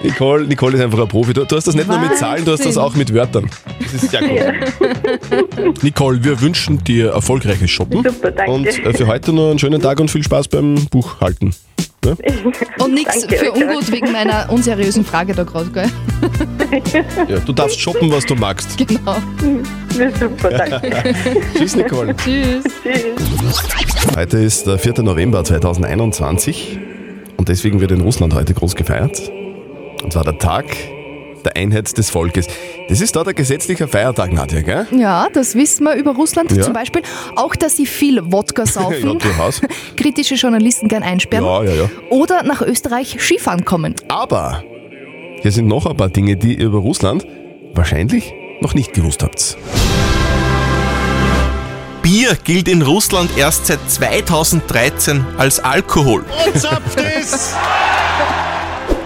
Nicole, 0.03 0.47
Nicole 0.47 0.77
ist 0.77 0.83
einfach 0.83 1.01
ein 1.01 1.09
Profi. 1.09 1.33
Du, 1.33 1.45
du 1.45 1.57
hast 1.57 1.67
das 1.67 1.75
nicht 1.75 1.89
nur 1.89 1.99
mit 1.99 2.17
Zahlen, 2.17 2.45
du 2.45 2.53
hast 2.53 2.65
das 2.65 2.79
auch 2.79 2.95
mit 2.95 3.13
Wörtern. 3.13 3.51
Das 3.81 3.95
ist 3.95 4.11
sehr 4.11 4.23
gut. 4.23 5.83
Nicole, 5.83 6.23
wir 6.23 6.41
wünschen 6.41 6.83
dir 6.85 7.11
erfolgreiches 7.11 7.71
Shoppen. 7.71 8.03
Super, 8.03 8.31
danke. 8.31 8.53
Und 8.53 8.67
äh, 8.67 8.93
für 8.93 9.07
heute 9.07 9.33
noch 9.33 9.51
einen 9.51 9.59
schönen 9.59 9.81
Tag 9.81 10.01
und 10.01 10.11
viel 10.11 10.23
Spaß 10.23 10.49
beim 10.49 10.75
Buchhalten. 10.87 11.55
Ja? 12.05 12.15
Und 12.85 12.95
nichts 12.95 13.25
für 13.25 13.53
ungut 13.53 13.91
wegen 13.91 14.13
meiner 14.13 14.47
unseriösen 14.51 15.05
Frage 15.05 15.35
da 15.35 15.43
gerade, 15.43 15.71
gell? 15.71 15.91
Ja, 17.29 17.41
du 17.41 17.53
darfst 17.53 17.81
shoppen, 17.81 18.13
was 18.13 18.25
du 18.25 18.37
magst. 18.37 18.77
Genau. 18.87 19.17
Ja, 19.99 20.11
super, 20.11 20.51
danke. 20.51 21.15
Tschüss, 21.57 21.77
Nicole. 21.77 22.15
Tschüss. 22.17 22.65
Heute 24.17 24.39
ist 24.39 24.67
der 24.67 24.79
4. 24.79 25.03
November 25.03 25.43
2021 25.45 26.79
und 27.37 27.49
deswegen 27.49 27.81
wird 27.81 27.91
in 27.93 28.01
Russland 28.03 28.35
heute 28.35 28.53
groß 28.55 28.75
gefeiert. 28.77 29.31
Und 30.03 30.13
zwar 30.13 30.25
der 30.25 30.39
Tag 30.39 30.67
der 31.45 31.57
Einheit 31.57 31.97
des 31.97 32.11
Volkes. 32.11 32.47
Das 32.89 33.01
ist 33.01 33.15
dort 33.15 33.29
ein 33.29 33.35
gesetzlicher 33.35 33.87
Feiertag, 33.89 34.33
Nadja, 34.33 34.61
gell? 34.63 34.87
Ja, 34.91 35.29
das 35.33 35.55
wissen 35.55 35.85
wir 35.85 35.95
über 35.95 36.15
Russland 36.15 36.51
Ja. 36.53 36.63
zum 36.63 36.73
Beispiel. 36.73 37.03
Auch, 37.37 37.55
dass 37.55 37.77
sie 37.77 37.87
viel 37.87 38.21
Wodka 38.33 38.63
ja, 38.65 38.67
saufen, 38.67 39.19
durchaus. 39.19 39.61
kritische 39.97 40.35
Journalisten 40.35 40.89
gern 40.89 41.03
einsperren 41.05 41.45
Ja, 41.47 41.63
ja, 41.63 41.73
ja. 41.75 41.91
oder 42.11 42.43
nach 42.43 42.63
Österreich 42.63 43.17
Skifahren 43.21 43.65
kommen. 43.65 43.95
Aber 44.09 44.63
hier 45.41 45.53
sind 45.53 45.69
noch 45.69 45.87
ein 45.87 45.97
paar 45.97 46.09
Dinge, 46.09 46.37
die 46.37 46.55
ihr 46.59 46.67
über 46.67 46.79
Russland 46.79 47.25
wahrscheinlich 47.75 48.35
noch 48.61 48.75
nicht 48.75 48.93
gewusst 48.95 49.23
habt. 49.23 49.57
Bier 52.07 52.37
gilt 52.45 52.69
in 52.69 52.83
Russland 52.83 53.37
erst 53.37 53.67
seit 53.67 53.81
2013 53.91 55.27
als 55.39 55.59
Alkohol. 55.59 56.25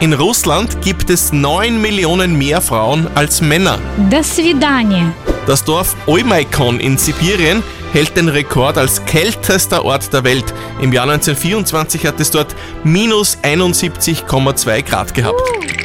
In 0.01 0.13
Russland 0.13 0.83
gibt 0.83 1.09
es 1.09 1.33
9 1.33 1.81
Millionen 1.81 2.37
mehr 2.37 2.61
Frauen 2.61 3.07
als 3.15 3.41
Männer. 3.41 3.79
Das 4.11 4.37
Vidanie. 4.37 5.07
Das 5.47 5.65
Dorf 5.65 5.97
Oimaikon 6.05 6.79
in 6.79 6.99
Sibirien 6.99 7.63
hält 7.95 8.19
den 8.19 8.29
Rekord 8.29 8.77
als 8.77 9.03
kältester 9.07 9.83
Ort 9.83 10.13
der 10.13 10.25
Welt. 10.25 10.53
Im 10.83 10.93
Jahr 10.93 11.05
1924 11.05 12.07
hat 12.07 12.21
es 12.21 12.31
dort 12.31 12.55
minus 12.85 13.39
71,2 13.39 14.83
Grad 14.83 15.15
gehabt. 15.15 15.41
Uh. 15.41 15.80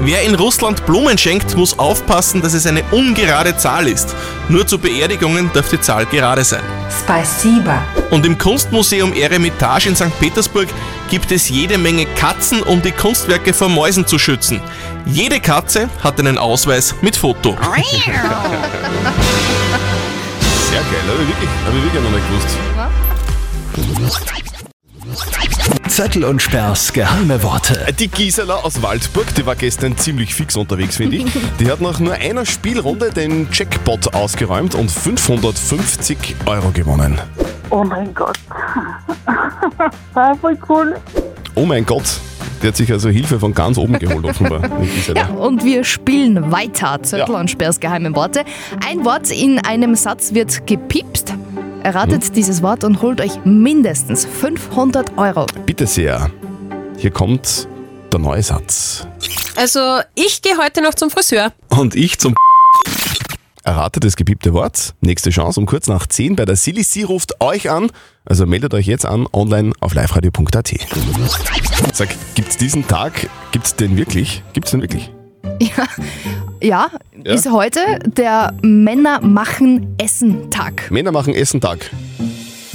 Wer 0.00 0.22
in 0.22 0.34
Russland 0.34 0.84
Blumen 0.84 1.16
schenkt, 1.16 1.56
muss 1.56 1.78
aufpassen, 1.78 2.42
dass 2.42 2.52
es 2.52 2.66
eine 2.66 2.82
ungerade 2.90 3.56
Zahl 3.56 3.88
ist. 3.88 4.14
Nur 4.48 4.66
zu 4.66 4.78
Beerdigungen 4.78 5.50
darf 5.54 5.70
die 5.70 5.80
Zahl 5.80 6.04
gerade 6.06 6.44
sein. 6.44 6.60
Spasiba. 7.00 7.82
Und 8.10 8.26
im 8.26 8.36
Kunstmuseum 8.36 9.14
Eremitage 9.14 9.88
in 9.88 9.96
St. 9.96 10.12
Petersburg 10.20 10.68
gibt 11.10 11.32
es 11.32 11.48
jede 11.48 11.78
Menge 11.78 12.04
Katzen, 12.14 12.62
um 12.62 12.82
die 12.82 12.92
Kunstwerke 12.92 13.54
vor 13.54 13.70
Mäusen 13.70 14.06
zu 14.06 14.18
schützen. 14.18 14.60
Jede 15.06 15.40
Katze 15.40 15.88
hat 16.02 16.20
einen 16.20 16.36
Ausweis 16.36 16.94
mit 17.00 17.16
Foto. 17.16 17.52
Sehr 20.70 20.80
geil, 20.80 21.00
habe 21.08 21.22
ich 21.22 21.28
wirklich, 21.28 21.48
hab 21.64 21.74
ich 21.74 21.82
wirklich 21.82 22.02
noch 22.02 22.10
nicht 22.10 22.28
gewusst. 22.28 22.48
Zettel 25.96 26.24
und 26.24 26.42
Sperrs 26.42 26.92
geheime 26.92 27.42
Worte. 27.42 27.86
Die 27.98 28.08
Gisela 28.08 28.56
aus 28.56 28.82
Waldburg, 28.82 29.34
die 29.34 29.46
war 29.46 29.56
gestern 29.56 29.96
ziemlich 29.96 30.34
fix 30.34 30.54
unterwegs, 30.54 30.96
finde 30.96 31.16
ich. 31.16 31.24
Die 31.58 31.70
hat 31.70 31.80
nach 31.80 32.00
nur 32.00 32.12
einer 32.12 32.44
Spielrunde 32.44 33.10
den 33.10 33.48
Jackpot 33.50 34.12
ausgeräumt 34.12 34.74
und 34.74 34.90
550 34.90 36.36
Euro 36.44 36.70
gewonnen. 36.72 37.18
Oh 37.70 37.82
mein 37.82 38.12
Gott. 38.12 38.38
Ah, 40.14 40.34
voll 40.34 40.58
cool. 40.68 40.96
Oh 41.54 41.64
mein 41.64 41.86
Gott, 41.86 42.20
die 42.62 42.68
hat 42.68 42.76
sich 42.76 42.92
also 42.92 43.08
Hilfe 43.08 43.40
von 43.40 43.54
ganz 43.54 43.78
oben 43.78 43.98
geholt, 43.98 44.24
offenbar. 44.24 44.68
Die 44.82 44.86
Gisela. 44.86 45.28
Und 45.28 45.64
wir 45.64 45.82
spielen 45.82 46.52
weiter. 46.52 47.02
Zettel 47.02 47.34
und 47.34 47.50
Sperrs 47.50 47.80
geheime 47.80 48.14
Worte. 48.14 48.44
Ein 48.86 49.04
Wort 49.04 49.30
in 49.30 49.58
einem 49.60 49.94
Satz 49.94 50.34
wird 50.34 50.66
gepiepst. 50.66 51.34
Erratet 51.86 52.34
dieses 52.34 52.62
Wort 52.62 52.82
und 52.82 53.00
holt 53.00 53.20
euch 53.20 53.44
mindestens 53.44 54.24
500 54.24 55.16
Euro. 55.18 55.46
Bitte 55.66 55.86
sehr, 55.86 56.32
hier 56.98 57.12
kommt 57.12 57.68
der 58.10 58.18
neue 58.18 58.42
Satz. 58.42 59.06
Also, 59.54 60.00
ich 60.16 60.42
gehe 60.42 60.58
heute 60.58 60.82
noch 60.82 60.94
zum 60.94 61.10
Friseur. 61.10 61.52
Und 61.68 61.94
ich 61.94 62.18
zum 62.18 62.34
Erratet 63.62 64.02
das 64.02 64.16
gepiepte 64.16 64.52
Wort. 64.52 64.96
Nächste 65.00 65.30
Chance 65.30 65.60
um 65.60 65.66
kurz 65.66 65.86
nach 65.86 66.08
10 66.08 66.34
bei 66.34 66.44
der 66.44 66.56
Silly. 66.56 66.82
Sie 66.82 67.04
ruft 67.04 67.40
euch 67.40 67.70
an. 67.70 67.92
Also 68.24 68.46
meldet 68.46 68.74
euch 68.74 68.86
jetzt 68.86 69.06
an 69.06 69.28
online 69.32 69.72
auf 69.78 69.94
liveradio.at. 69.94 70.74
Sag, 71.92 72.08
gibt's 72.34 72.56
diesen 72.56 72.88
Tag, 72.88 73.30
gibt's 73.52 73.76
den 73.76 73.96
wirklich? 73.96 74.42
Gibt's 74.54 74.72
den 74.72 74.82
wirklich? 74.82 75.12
Ja, 75.60 75.86
ja, 76.60 76.90
Ja? 77.24 77.34
ist 77.34 77.50
heute 77.50 77.80
der 78.06 78.54
Männer 78.62 79.20
machen 79.20 79.94
Essen 79.98 80.50
Tag. 80.50 80.90
Männer 80.90 81.12
machen 81.12 81.34
Essen-Tag. 81.34 81.90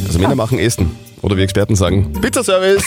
Also 0.06 0.20
Männer 0.20 0.36
machen 0.36 0.60
Essen. 0.60 0.92
Oder 1.22 1.38
wie 1.38 1.44
Experten 1.44 1.76
sagen, 1.76 2.12
Pizzaservice. 2.20 2.84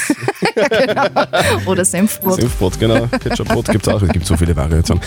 Oder 1.66 1.84
Senfbrot. 1.84 2.40
Senfbrot, 2.40 2.80
genau. 2.80 3.06
Ketchupbrot 3.22 3.66
gibt's 3.66 3.88
auch. 3.88 4.02
Es 4.02 4.08
gibt 4.10 4.26
so 4.26 4.36
viele 4.36 4.56
Variationen. 4.56 5.02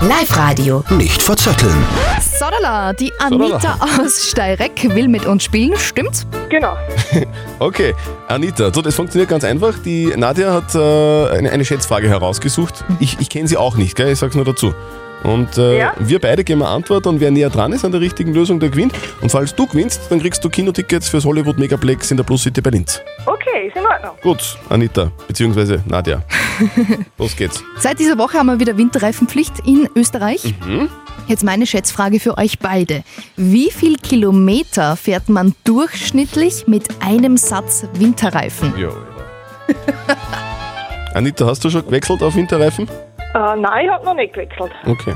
Live-Radio. 0.00 0.84
Nicht 0.90 1.22
verzetteln. 1.22 1.74
Sodala, 2.38 2.92
die 2.92 3.12
Anita 3.18 3.78
aus 3.98 4.28
Steireck 4.28 4.94
will 4.94 5.08
mit 5.08 5.24
uns 5.24 5.44
spielen, 5.44 5.76
stimmt's? 5.76 6.26
Genau. 6.48 6.76
Okay, 7.58 7.94
Anita, 8.26 8.74
so, 8.74 8.82
das 8.82 8.96
funktioniert 8.96 9.30
ganz 9.30 9.44
einfach. 9.44 9.78
Die 9.84 10.06
Nadja 10.16 10.52
hat 10.52 10.74
äh, 10.74 11.28
eine, 11.30 11.52
eine 11.52 11.64
Schätzfrage 11.64 12.08
herausgesucht. 12.08 12.84
Ich, 12.98 13.20
ich 13.20 13.28
kenne 13.30 13.46
sie 13.46 13.56
auch 13.56 13.76
nicht, 13.76 13.94
gell? 13.94 14.10
ich 14.10 14.18
sag's 14.18 14.34
nur 14.34 14.44
dazu. 14.44 14.74
Und 15.24 15.56
äh, 15.58 15.78
Ja. 15.78 15.92
wir 15.98 16.18
beide 16.20 16.42
geben 16.44 16.62
eine 16.62 16.70
Antwort 16.72 17.06
und 17.06 17.20
wer 17.20 17.30
näher 17.30 17.48
dran 17.50 17.72
ist 17.72 17.84
an 17.84 17.92
der 17.92 18.00
richtigen 18.00 18.34
Lösung, 18.34 18.58
der 18.60 18.70
gewinnt. 18.70 18.92
Und 19.20 19.30
falls 19.30 19.54
du 19.54 19.66
gewinnst, 19.66 20.00
dann 20.10 20.20
kriegst 20.20 20.44
du 20.44 20.48
Kinotickets 20.50 21.08
fürs 21.08 21.24
Hollywood 21.24 21.58
Megaplex 21.58 22.10
in 22.10 22.16
der 22.16 22.24
Plus 22.24 22.42
City 22.42 22.60
bei 22.60 22.70
Linz. 22.70 23.00
Okay, 23.26 23.68
ist 23.68 23.76
in 23.76 23.86
Ordnung. 23.86 24.16
Gut, 24.22 24.58
Anita, 24.68 25.12
beziehungsweise 25.28 25.82
Nadja. 25.86 26.22
Los 27.18 27.36
geht's. 27.36 27.62
Seit 27.78 27.98
dieser 28.00 28.18
Woche 28.18 28.38
haben 28.38 28.46
wir 28.46 28.58
wieder 28.58 28.76
Winterreifenpflicht 28.76 29.54
in 29.66 29.88
Österreich. 29.94 30.54
Mhm. 30.66 30.88
Jetzt 31.28 31.44
meine 31.44 31.66
Schätzfrage 31.66 32.18
für 32.18 32.36
euch 32.36 32.58
beide. 32.58 33.04
Wie 33.36 33.70
viel 33.70 33.96
Kilometer 33.98 34.96
fährt 34.96 35.28
man 35.28 35.54
durchschnittlich 35.62 36.66
mit 36.66 36.88
einem 37.00 37.36
Satz 37.36 37.86
Winterreifen? 37.94 38.72
Ja, 38.76 38.88
Anita, 41.14 41.46
hast 41.46 41.64
du 41.64 41.70
schon 41.70 41.84
gewechselt 41.84 42.22
auf 42.22 42.34
Winterreifen? 42.34 42.88
Äh, 43.34 43.56
nein, 43.56 43.86
ich 43.86 43.90
habe 43.90 44.04
noch 44.04 44.14
nicht 44.14 44.32
gewechselt. 44.34 44.72
Okay. 44.86 45.14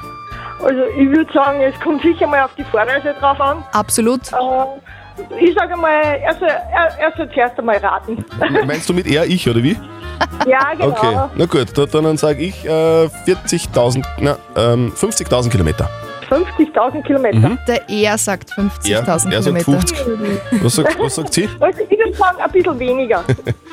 Also 0.63 0.83
ich 0.97 1.09
würde 1.11 1.31
sagen, 1.33 1.61
es 1.61 1.79
kommt 1.81 2.03
sicher 2.03 2.27
mal 2.27 2.43
auf 2.43 2.55
die 2.57 2.65
Vorreise 2.65 3.15
drauf 3.21 3.41
an. 3.41 3.63
Absolut. 3.73 4.21
Äh, 4.33 5.45
ich 5.45 5.55
sage 5.55 5.77
mal, 5.77 6.03
erst, 6.23 6.41
erst, 6.43 6.99
erst 6.99 7.33
zuerst 7.33 7.59
einmal 7.59 7.77
raten. 7.79 8.25
Meinst 8.67 8.89
du 8.89 8.95
mit 8.95 9.07
er, 9.07 9.25
ich 9.27 9.49
oder 9.49 9.63
wie? 9.63 9.77
ja, 10.47 10.73
genau. 10.73 10.89
Okay, 10.89 11.17
na 11.37 11.45
gut, 11.47 11.77
da- 11.77 11.85
dann 11.87 12.17
sage 12.17 12.43
ich 12.43 12.65
äh, 12.65 12.69
40.000, 12.69 14.05
na, 14.21 14.37
ähm, 14.57 14.93
50.000 14.95 15.51
Kilometer. 15.51 15.89
50.000 16.31 17.03
Kilometer. 17.03 17.37
Mhm. 17.39 17.59
Der 17.69 17.89
er 17.89 18.19
sagt 18.19 18.51
50.000 18.53 18.91
Er- 18.91 19.07
er 19.07 19.19
sagt 19.19 19.31
Kilometer. 19.31 19.65
50. 19.73 20.65
Was 20.65 20.75
sagt, 20.75 20.99
was 20.99 21.15
sagt 21.15 21.33
sie? 21.35 21.49
Also 21.61 21.81
ich 21.89 21.99
würde 21.99 22.15
sagen, 22.15 22.39
ein 22.41 22.51
bisschen 22.51 22.79
weniger. 22.79 23.25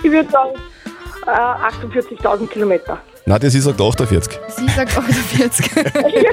ich 0.04 0.12
würde 0.12 0.30
sagen, 0.30 0.52
äh, 1.26 1.30
48.000 1.88 2.48
Kilometer. 2.48 2.98
Nadja, 3.26 3.50
sie 3.50 3.62
sagt 3.62 3.80
48. 3.80 4.40
Sie 4.50 4.68
sagt 4.70 4.98
48. 4.98 5.72
Ja, 5.76 6.32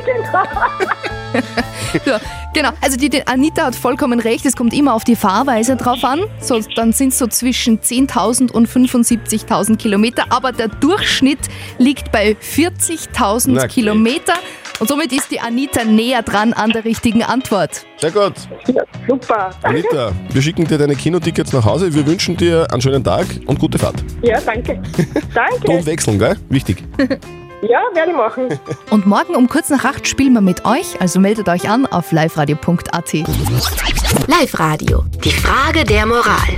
genau. 1.33 2.19
so, 2.19 2.25
genau, 2.53 2.71
also 2.81 2.97
die, 2.97 3.09
die 3.09 3.25
Anita 3.27 3.67
hat 3.67 3.77
vollkommen 3.77 4.19
recht, 4.19 4.45
es 4.45 4.57
kommt 4.57 4.75
immer 4.75 4.95
auf 4.95 5.05
die 5.05 5.15
Fahrweise 5.15 5.77
drauf 5.77 6.03
an. 6.03 6.25
So, 6.41 6.61
dann 6.75 6.93
sind 6.93 7.11
es 7.11 7.19
so 7.19 7.29
zwischen 7.29 7.79
10.000 7.81 8.51
und 8.51 8.69
75.000 8.69 9.77
Kilometer, 9.77 10.25
aber 10.31 10.51
der 10.51 10.67
Durchschnitt 10.67 11.39
liegt 11.79 12.11
bei 12.11 12.37
40.000 12.41 13.51
Na, 13.53 13.61
okay. 13.63 13.69
Kilometer. 13.69 14.35
Und 14.81 14.89
somit 14.89 15.13
ist 15.13 15.31
die 15.31 15.39
Anita 15.39 15.85
näher 15.85 16.23
dran 16.23 16.55
an 16.55 16.71
der 16.71 16.87
richtigen 16.87 17.23
Antwort. 17.23 17.85
Sehr 17.99 18.11
gut. 18.11 18.33
Ja, 18.67 18.83
super. 19.07 19.51
Anita, 19.63 20.11
wir 20.33 20.43
schicken 20.43 20.67
dir 20.67 20.79
deine 20.79 20.97
Kinotickets 20.97 21.53
nach 21.53 21.67
Hause. 21.67 21.95
Wir 21.95 22.07
wünschen 22.07 22.35
dir 22.35 22.67
einen 22.73 22.81
schönen 22.81 23.05
Tag 23.05 23.27
und 23.45 23.59
gute 23.59 23.79
Fahrt. 23.79 24.03
Ja, 24.23 24.41
danke. 24.41 24.81
Danke. 25.35 25.61
Ton 25.65 25.85
wechseln, 25.87 26.19
gell? 26.19 26.37
Wichtig. 26.49 26.83
Ja, 27.63 27.83
werde 27.93 28.13
ich 28.13 28.17
machen. 28.17 28.49
Und 28.91 29.07
morgen 29.07 29.37
um 29.37 29.47
kurz 29.47 29.69
nach 29.69 29.85
acht 29.85 30.09
spielen 30.09 30.33
wir 30.33 30.41
mit 30.41 30.65
euch, 30.65 30.99
also 30.99 31.21
meldet 31.21 31.47
euch 31.47 31.69
an 31.69 31.85
auf 31.85 32.11
liveradio.at. 32.11 33.13
Live-Radio. 34.29 35.05
Die 35.23 35.31
Frage 35.31 35.85
der 35.85 36.07
Moral. 36.07 36.49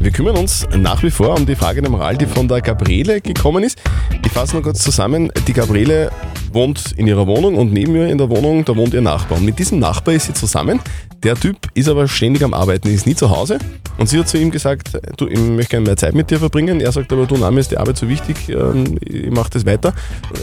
Wir 0.00 0.10
kümmern 0.10 0.36
uns 0.36 0.66
nach 0.76 1.00
wie 1.04 1.12
vor 1.12 1.36
um 1.36 1.46
die 1.46 1.54
Frage 1.54 1.80
der 1.80 1.90
Moral, 1.92 2.16
die 2.16 2.26
von 2.26 2.48
der 2.48 2.60
Gabriele 2.60 3.20
gekommen 3.20 3.62
ist. 3.62 3.80
Ich 4.24 4.32
fasse 4.32 4.54
nur 4.54 4.64
kurz 4.64 4.82
zusammen. 4.82 5.30
Die 5.46 5.52
Gabriele 5.52 6.10
wohnt 6.58 6.92
in 6.96 7.06
ihrer 7.06 7.26
Wohnung 7.28 7.54
und 7.54 7.72
neben 7.72 7.94
ihr 7.94 8.08
in 8.08 8.18
der 8.18 8.28
Wohnung, 8.28 8.64
da 8.64 8.74
wohnt 8.74 8.92
ihr 8.92 9.00
Nachbar. 9.00 9.38
Und 9.38 9.44
mit 9.44 9.60
diesem 9.60 9.78
Nachbar 9.78 10.14
ist 10.14 10.26
sie 10.26 10.32
zusammen. 10.32 10.80
Der 11.22 11.36
Typ 11.36 11.56
ist 11.74 11.88
aber 11.88 12.08
ständig 12.08 12.42
am 12.42 12.52
Arbeiten, 12.52 12.88
ist 12.88 13.06
nie 13.06 13.14
zu 13.14 13.30
Hause. 13.30 13.58
Und 13.96 14.08
sie 14.08 14.18
hat 14.18 14.28
zu 14.28 14.38
ihm 14.38 14.50
gesagt, 14.50 14.90
du, 15.16 15.28
ich 15.28 15.38
möchte 15.38 15.70
gerne 15.70 15.86
mehr 15.86 15.96
Zeit 15.96 16.14
mit 16.14 16.30
dir 16.30 16.38
verbringen. 16.38 16.80
Er 16.80 16.90
sagt 16.90 17.12
aber, 17.12 17.26
du, 17.26 17.36
na, 17.38 17.50
mir 17.52 17.60
ist 17.60 17.70
die 17.70 17.78
Arbeit 17.78 17.96
so 17.96 18.08
wichtig, 18.08 18.48
ähm, 18.48 18.98
ich 19.00 19.30
mache 19.30 19.50
das 19.50 19.66
weiter. 19.66 19.94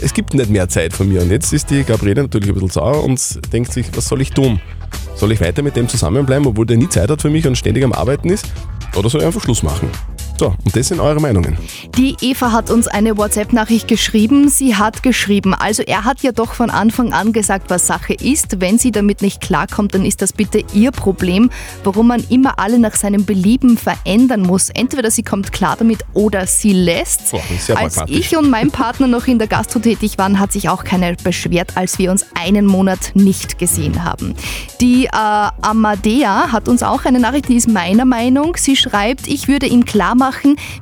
Es 0.02 0.14
gibt 0.14 0.32
nicht 0.32 0.48
mehr 0.48 0.68
Zeit 0.68 0.94
von 0.94 1.06
mir. 1.06 1.20
Und 1.20 1.30
jetzt 1.30 1.52
ist 1.52 1.68
die 1.68 1.84
Gabriele 1.84 2.22
natürlich 2.22 2.48
ein 2.48 2.54
bisschen 2.54 2.70
sauer 2.70 3.04
und 3.04 3.20
denkt 3.52 3.72
sich, 3.72 3.86
was 3.94 4.08
soll 4.08 4.22
ich 4.22 4.30
tun? 4.30 4.58
Soll 5.16 5.32
ich 5.32 5.40
weiter 5.42 5.62
mit 5.62 5.76
dem 5.76 5.86
zusammenbleiben, 5.86 6.46
obwohl 6.46 6.64
der 6.64 6.78
nie 6.78 6.88
Zeit 6.88 7.10
hat 7.10 7.20
für 7.20 7.30
mich 7.30 7.46
und 7.46 7.56
ständig 7.56 7.84
am 7.84 7.92
Arbeiten 7.92 8.30
ist? 8.30 8.46
Oder 8.96 9.10
soll 9.10 9.20
ich 9.20 9.26
einfach 9.26 9.42
Schluss 9.42 9.62
machen? 9.62 9.90
So, 10.38 10.48
und 10.48 10.76
das 10.76 10.88
sind 10.88 11.00
eure 11.00 11.18
Meinungen. 11.18 11.56
Die 11.96 12.14
Eva 12.20 12.52
hat 12.52 12.68
uns 12.68 12.88
eine 12.88 13.16
WhatsApp-Nachricht 13.16 13.88
geschrieben. 13.88 14.50
Sie 14.50 14.76
hat 14.76 15.02
geschrieben, 15.02 15.54
also 15.54 15.82
er 15.82 16.04
hat 16.04 16.20
ja 16.22 16.32
doch 16.32 16.52
von 16.52 16.68
Anfang 16.68 17.14
an 17.14 17.32
gesagt, 17.32 17.70
was 17.70 17.86
Sache 17.86 18.12
ist. 18.12 18.60
Wenn 18.60 18.78
sie 18.78 18.90
damit 18.90 19.22
nicht 19.22 19.40
klarkommt, 19.40 19.94
dann 19.94 20.04
ist 20.04 20.20
das 20.20 20.34
bitte 20.34 20.62
ihr 20.74 20.90
Problem, 20.90 21.50
warum 21.84 22.08
man 22.08 22.22
immer 22.28 22.58
alle 22.58 22.78
nach 22.78 22.96
seinem 22.96 23.24
Belieben 23.24 23.78
verändern 23.78 24.42
muss. 24.42 24.68
Entweder 24.68 25.10
sie 25.10 25.22
kommt 25.22 25.52
klar 25.52 25.76
damit 25.78 26.04
oder 26.12 26.46
sie 26.46 26.74
lässt. 26.74 27.30
Boah, 27.30 27.40
sehr 27.58 27.78
als 27.78 28.02
ich 28.06 28.36
und 28.36 28.50
mein 28.50 28.70
Partner 28.70 29.06
noch 29.06 29.26
in 29.26 29.38
der 29.38 29.48
Gastro 29.48 29.78
tätig 29.78 30.18
waren, 30.18 30.38
hat 30.38 30.52
sich 30.52 30.68
auch 30.68 30.84
keiner 30.84 31.14
beschwert, 31.14 31.78
als 31.78 31.98
wir 31.98 32.10
uns 32.10 32.26
einen 32.34 32.66
Monat 32.66 33.12
nicht 33.14 33.58
gesehen 33.58 34.04
haben. 34.04 34.34
Die 34.82 35.06
äh, 35.06 35.08
Amadea 35.12 36.52
hat 36.52 36.68
uns 36.68 36.82
auch 36.82 37.06
eine 37.06 37.20
Nachricht, 37.20 37.48
die 37.48 37.56
ist 37.56 37.68
meiner 37.68 38.04
Meinung. 38.04 38.54
Sie 38.58 38.76
schreibt, 38.76 39.28
ich 39.28 39.48
würde 39.48 39.64
ihm 39.64 39.86
klar 39.86 40.14
machen, 40.14 40.25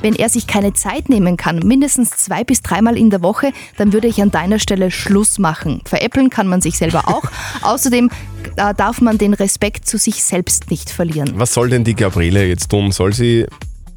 wenn 0.00 0.14
er 0.14 0.28
sich 0.28 0.46
keine 0.46 0.72
Zeit 0.72 1.08
nehmen 1.08 1.36
kann, 1.36 1.58
mindestens 1.60 2.10
zwei 2.10 2.44
bis 2.44 2.62
dreimal 2.62 2.96
in 2.96 3.10
der 3.10 3.22
Woche, 3.22 3.52
dann 3.76 3.92
würde 3.92 4.08
ich 4.08 4.20
an 4.22 4.30
deiner 4.30 4.58
Stelle 4.58 4.90
Schluss 4.90 5.38
machen. 5.38 5.82
Veräppeln 5.84 6.30
kann 6.30 6.46
man 6.46 6.60
sich 6.60 6.78
selber 6.78 7.08
auch. 7.08 7.24
Außerdem 7.62 8.10
äh, 8.56 8.74
darf 8.74 9.00
man 9.00 9.18
den 9.18 9.34
Respekt 9.34 9.86
zu 9.86 9.98
sich 9.98 10.22
selbst 10.22 10.70
nicht 10.70 10.90
verlieren. 10.90 11.32
Was 11.36 11.54
soll 11.54 11.70
denn 11.70 11.84
die 11.84 11.94
Gabriele 11.94 12.46
jetzt 12.46 12.70
tun? 12.70 12.92
Soll 12.92 13.12
sie 13.12 13.46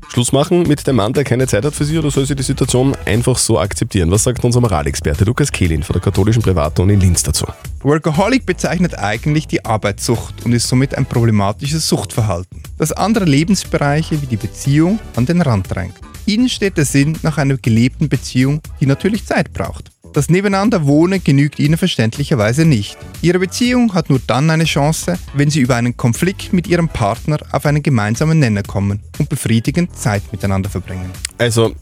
Schluss 0.10 0.32
machen 0.32 0.64
mit 0.64 0.88
dem 0.88 0.96
Mann, 0.96 1.14
der 1.14 1.24
keine 1.24 1.48
Zeit 1.48 1.66
hat 1.66 1.76
für 1.76 1.86
sie, 1.86 1.98
oder 1.98 2.10
soll 2.10 2.26
sie 2.26 2.36
die 2.36 2.44
Situation 2.44 2.96
einfach 3.06 3.38
so 3.38 3.60
akzeptieren? 3.60 4.10
Was 4.10 4.24
sagt 4.24 4.44
unser 4.44 4.62
Moralexperte 4.62 5.26
Lukas 5.26 5.52
Kehlin 5.52 5.84
von 5.84 5.94
der 5.94 6.02
katholischen 6.02 6.42
Privatuni 6.42 6.94
in 6.94 7.02
Linz 7.02 7.24
dazu? 7.24 7.46
Workaholic 7.82 8.46
bezeichnet 8.46 8.98
eigentlich 8.98 9.48
die 9.48 9.64
Arbeitssucht 9.66 10.46
und 10.46 10.54
ist 10.54 10.68
somit 10.68 10.98
ein 10.98 11.06
problematisches 11.06 11.88
Suchtverhalten, 11.88 12.64
das 12.78 12.92
andere 12.92 13.26
Lebensbereiche 13.26 14.22
wie 14.22 14.28
die 14.28 14.38
Beziehung 14.38 15.00
an 15.16 15.26
den 15.26 15.42
Rand 15.42 15.68
drängt. 15.70 15.96
Ihnen 16.27 16.50
steht 16.50 16.77
der 16.77 16.84
Sinn 16.86 17.17
nach 17.24 17.38
einer 17.38 17.55
gelebten 17.57 18.10
Beziehung, 18.10 18.62
die 18.81 18.86
natürlich 18.86 19.25
Zeit 19.25 19.53
braucht. 19.53 19.91
Das 20.13 20.29
Nebeneinanderwohnen 20.29 21.24
genügt 21.24 21.57
Ihnen 21.57 21.77
verständlicherweise 21.77 22.65
nicht. 22.65 22.98
Ihre 23.22 23.39
Beziehung 23.39 23.93
hat 23.93 24.10
nur 24.10 24.19
dann 24.27 24.50
eine 24.50 24.65
Chance, 24.65 25.17
wenn 25.36 25.50
Sie 25.50 25.62
über 25.62 25.75
einen 25.75 25.96
Konflikt 25.96 26.51
mit 26.51 26.67
Ihrem 26.67 26.89
Partner 26.89 27.38
auf 27.51 27.65
einen 27.65 27.81
gemeinsamen 27.81 28.39
Nenner 28.39 28.63
kommen 28.63 29.00
und 29.19 29.29
befriedigend 29.29 29.96
Zeit 29.98 30.24
miteinander 30.31 30.69
verbringen. 30.69 31.10
Also, 31.38 31.74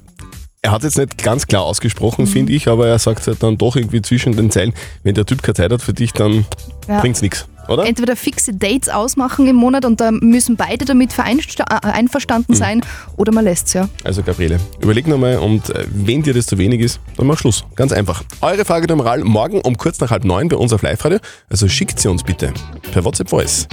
er 0.61 0.71
hat 0.71 0.83
jetzt 0.83 0.97
nicht 0.97 1.17
ganz 1.23 1.47
klar 1.47 1.63
ausgesprochen, 1.63 2.27
finde 2.27 2.53
ich, 2.53 2.67
aber 2.67 2.87
er 2.87 2.99
sagt 2.99 3.25
halt 3.27 3.41
dann 3.41 3.57
doch 3.57 3.75
irgendwie 3.75 4.01
zwischen 4.01 4.35
den 4.35 4.51
Zeilen, 4.51 4.73
wenn 5.03 5.15
der 5.15 5.25
Typ 5.25 5.41
keine 5.41 5.55
Zeit 5.55 5.71
hat 5.71 5.81
für 5.81 5.93
dich, 5.93 6.11
dann 6.11 6.45
Ja. 6.87 6.99
bringt's 6.99 7.21
nichts, 7.21 7.47
oder? 7.67 7.85
Entweder 7.85 8.15
fixe 8.15 8.53
Dates 8.53 8.89
ausmachen 8.89 9.47
im 9.47 9.55
Monat 9.55 9.85
und 9.85 9.99
da 10.01 10.11
müssen 10.11 10.55
beide 10.55 10.85
damit 10.85 11.11
äh, 11.17 11.63
einverstanden 11.81 12.53
Mhm. 12.53 12.57
sein 12.57 12.81
oder 13.17 13.31
man 13.33 13.43
lässt 13.43 13.67
es 13.67 13.73
ja. 13.73 13.89
Also 14.03 14.21
Gabriele, 14.23 14.59
überleg 14.81 15.07
nochmal 15.07 15.37
und 15.37 15.69
äh, 15.69 15.85
wenn 15.93 16.21
dir 16.23 16.33
das 16.33 16.45
zu 16.47 16.57
wenig 16.57 16.81
ist, 16.81 16.99
dann 17.17 17.27
mach 17.27 17.37
Schluss. 17.37 17.63
Ganz 17.75 17.91
einfach. 17.91 18.23
Eure 18.41 18.65
Frage 18.65 18.87
der 18.87 18.95
Moral 18.95 19.23
morgen 19.23 19.61
um 19.61 19.77
kurz 19.77 19.99
nach 19.99 20.11
halb 20.11 20.25
neun 20.25 20.47
bei 20.49 20.55
uns 20.57 20.73
auf 20.73 20.81
Live-Radio. 20.81 21.19
Also 21.49 21.67
schickt 21.67 21.99
sie 21.99 22.07
uns 22.09 22.23
bitte 22.23 22.53
per 22.91 23.03
WhatsApp 23.03 23.29
Voice 23.29 23.67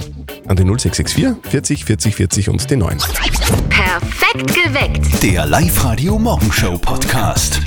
an 0.47 0.55
die 0.55 0.63
0664 0.63 1.35
40 1.49 1.85
40 1.85 2.15
40 2.15 2.49
und 2.49 2.69
die 2.69 2.75
9. 2.75 2.97
Perfekt 3.69 4.47
geweckt. 4.53 5.23
Der 5.23 5.45
Live-Radio 5.45 6.17
Morgenshow 6.17 6.77
Podcast. 6.77 7.61